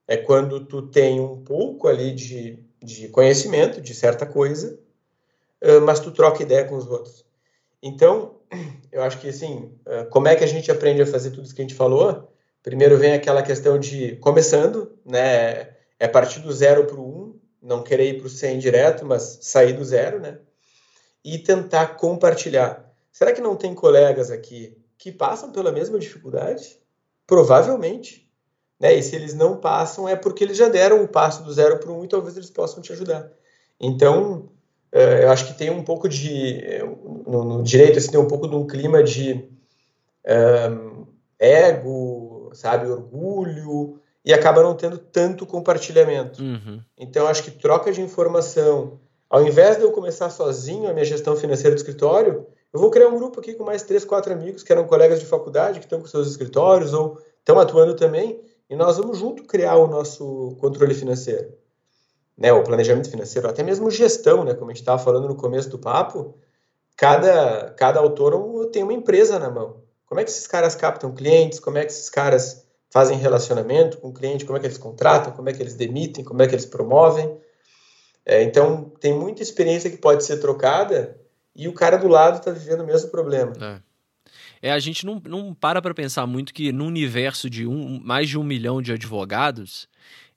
[0.07, 4.79] É quando tu tem um pouco ali de de conhecimento de certa coisa,
[5.85, 7.25] mas tu troca ideia com os outros.
[7.83, 8.37] Então,
[8.91, 9.73] eu acho que assim,
[10.11, 12.33] como é que a gente aprende a fazer tudo isso que a gente falou?
[12.63, 15.71] Primeiro vem aquela questão de começando, né?
[16.03, 19.39] É partir do zero para o um, não querer ir para o 100 direto, mas
[19.41, 20.41] sair do zero, né?
[21.25, 22.93] E tentar compartilhar.
[23.13, 26.77] Será que não tem colegas aqui que passam pela mesma dificuldade?
[27.25, 28.29] Provavelmente.
[28.81, 28.95] Né?
[28.95, 31.93] E se eles não passam, é porque eles já deram o passo do zero para
[31.93, 33.31] um e talvez eles possam te ajudar.
[33.79, 34.51] Então,
[34.91, 36.81] eh, eu acho que tem um pouco de.
[37.25, 39.49] No, no direito, assim, tem um pouco de um clima de
[40.27, 41.07] um,
[41.39, 46.43] ego, sabe, orgulho, e acaba não tendo tanto compartilhamento.
[46.43, 46.81] Uhum.
[46.97, 49.01] Então, acho que troca de informação.
[49.29, 53.09] Ao invés de eu começar sozinho a minha gestão financeira do escritório, eu vou criar
[53.09, 56.01] um grupo aqui com mais três, quatro amigos que eram colegas de faculdade, que estão
[56.01, 60.95] com seus escritórios ou estão atuando também, e nós vamos junto criar o nosso controle
[60.95, 61.53] financeiro,
[62.39, 65.69] né, o planejamento financeiro, até mesmo gestão, né, como a gente estava falando no começo
[65.69, 66.35] do papo,
[66.97, 69.83] cada, cada autônomo tem uma empresa na mão.
[70.07, 72.62] Como é que esses caras captam clientes, como é que esses caras
[72.93, 76.25] fazem relacionamento com o cliente, como é que eles contratam, como é que eles demitem,
[76.25, 77.37] como é que eles promovem.
[78.25, 81.19] É, então, tem muita experiência que pode ser trocada
[81.57, 83.53] e o cara do lado está vivendo o mesmo problema.
[83.61, 83.93] É
[84.63, 88.29] é a gente não, não para para pensar muito que no universo de um, mais
[88.29, 89.89] de um milhão de advogados,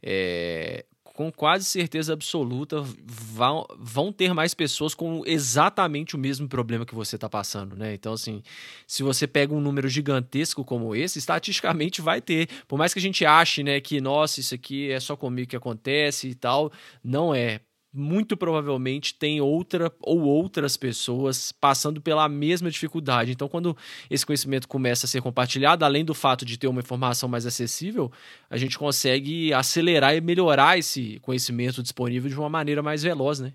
[0.01, 0.83] é,
[1.15, 6.93] com quase certeza absoluta vão, vão ter mais pessoas com exatamente o mesmo problema que
[6.93, 7.93] você está passando, né?
[7.93, 8.43] Então, assim,
[8.85, 12.49] se você pega um número gigantesco como esse, estatisticamente vai ter.
[12.67, 15.55] Por mais que a gente ache, né, que, nossa, isso aqui é só comigo que
[15.55, 16.69] acontece e tal,
[17.01, 17.61] não é
[17.95, 23.31] muito provavelmente tem outra ou outras pessoas passando pela mesma dificuldade.
[23.31, 23.75] Então, quando
[24.09, 28.11] esse conhecimento começa a ser compartilhado, além do fato de ter uma informação mais acessível,
[28.49, 33.53] a gente consegue acelerar e melhorar esse conhecimento disponível de uma maneira mais veloz, né?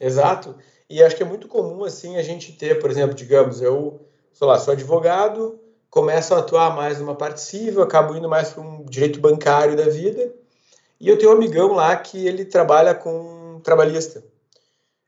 [0.00, 0.56] Exato.
[0.88, 4.46] E acho que é muito comum assim a gente ter, por exemplo, digamos, eu, sei
[4.46, 5.58] lá, sou advogado,
[5.90, 9.88] começo a atuar mais numa parte civil, acabo indo mais para um direito bancário da
[9.88, 10.34] vida,
[11.00, 14.22] e eu tenho um amigão lá que ele trabalha com trabalhista.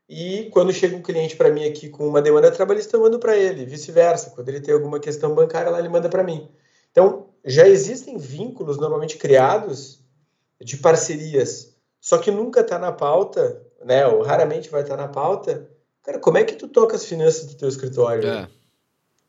[0.09, 3.35] E quando chega um cliente para mim aqui com uma demanda trabalhista, eu mando para
[3.35, 4.31] ele, vice-versa.
[4.31, 6.49] Quando ele tem alguma questão bancária, lá ele manda para mim.
[6.91, 10.01] Então, já existem vínculos normalmente criados
[10.61, 14.07] de parcerias, só que nunca está na pauta, né?
[14.07, 15.69] Ou raramente vai estar tá na pauta.
[16.03, 18.27] Cara, como é que tu toca as finanças do teu escritório?
[18.27, 18.49] É.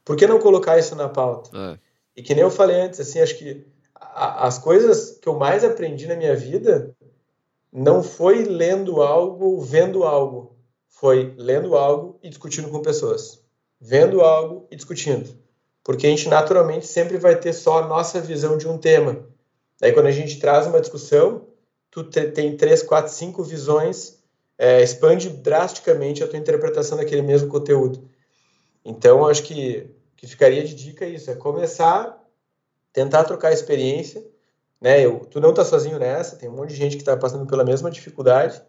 [0.05, 1.51] Por que não colocar isso na pauta?
[1.55, 1.79] É.
[2.17, 5.65] E que nem eu falei antes, assim, acho que a, as coisas que eu mais
[5.65, 6.97] aprendi na minha vida
[7.73, 10.57] não foi lendo algo, vendo algo,
[10.89, 13.43] foi lendo algo e discutindo com pessoas,
[13.81, 15.37] vendo algo e discutindo,
[15.85, 19.27] porque a gente naturalmente sempre vai ter só a nossa visão de um tema.
[19.81, 21.47] Daí quando a gente traz uma discussão,
[21.91, 24.19] tu tem três, quatro, cinco visões,
[24.57, 28.09] é, expande drasticamente a tua interpretação daquele mesmo conteúdo.
[28.85, 32.21] Então acho que que ficaria de dica isso, é começar,
[32.93, 34.27] tentar trocar experiência,
[34.81, 35.05] né?
[35.05, 37.65] Eu, tu não tá sozinho nessa, tem um monte de gente que está passando pela
[37.65, 38.61] mesma dificuldade.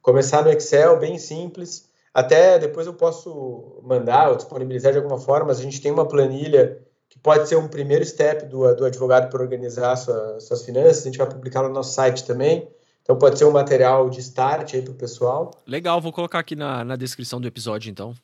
[0.00, 1.88] Começar no Excel, bem simples.
[2.12, 6.06] Até depois eu posso mandar ou disponibilizar de alguma forma, mas a gente tem uma
[6.06, 11.02] planilha que pode ser um primeiro step do, do advogado para organizar sua, suas finanças.
[11.02, 12.68] A gente vai publicar no nosso site também.
[13.02, 15.50] Então pode ser um material de start aí para o pessoal.
[15.66, 18.14] Legal, vou colocar aqui na, na descrição do episódio então.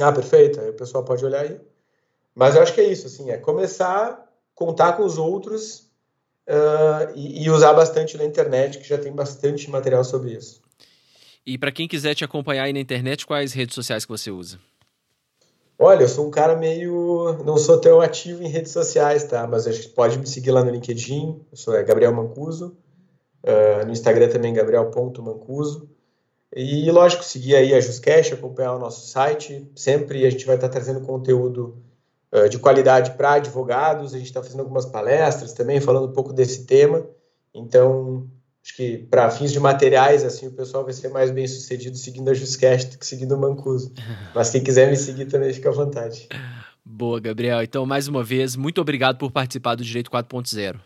[0.00, 0.60] Ah, perfeito.
[0.60, 1.60] Aí o pessoal pode olhar aí.
[2.34, 5.89] Mas eu acho que é isso, assim, é começar a contar com os outros
[6.50, 10.60] uh, e, e, usar bastante na internet, que já tem bastante material sobre isso.
[11.46, 14.58] E para quem quiser te acompanhar aí na internet, quais redes sociais que você usa?
[15.78, 17.42] Olha, eu sou um cara meio.
[17.44, 19.46] Não sou tão ativo em redes sociais, tá?
[19.46, 22.76] Mas acho que pode me seguir lá no LinkedIn, eu sou é Gabriel Mancuso.
[23.42, 25.88] Uh, no Instagram também, gabriel.mancuso.
[26.54, 29.66] E, lógico, seguir aí a Juscash, acompanhar o nosso site.
[29.74, 31.82] Sempre a gente vai estar trazendo conteúdo
[32.48, 34.14] de qualidade para advogados.
[34.14, 37.04] A gente está fazendo algumas palestras também, falando um pouco desse tema.
[37.54, 38.28] Então,
[38.62, 42.30] acho que para fins de materiais, assim, o pessoal vai ser mais bem sucedido seguindo
[42.30, 43.92] a Juscast do que seguindo o Mancuso.
[44.34, 46.28] Mas quem quiser me seguir também fica à vontade.
[46.84, 47.62] Boa, Gabriel.
[47.62, 50.80] Então, mais uma vez, muito obrigado por participar do Direito 4.0.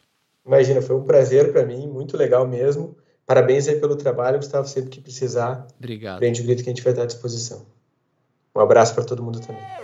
[0.47, 2.97] Imagina, foi um prazer para mim, muito legal mesmo.
[3.27, 5.67] Parabéns aí pelo trabalho, Gustavo, sempre que precisar.
[5.79, 6.19] Obrigado.
[6.19, 7.65] Prende o grito que a gente vai estar à disposição.
[8.55, 9.84] Um abraço para todo mundo também.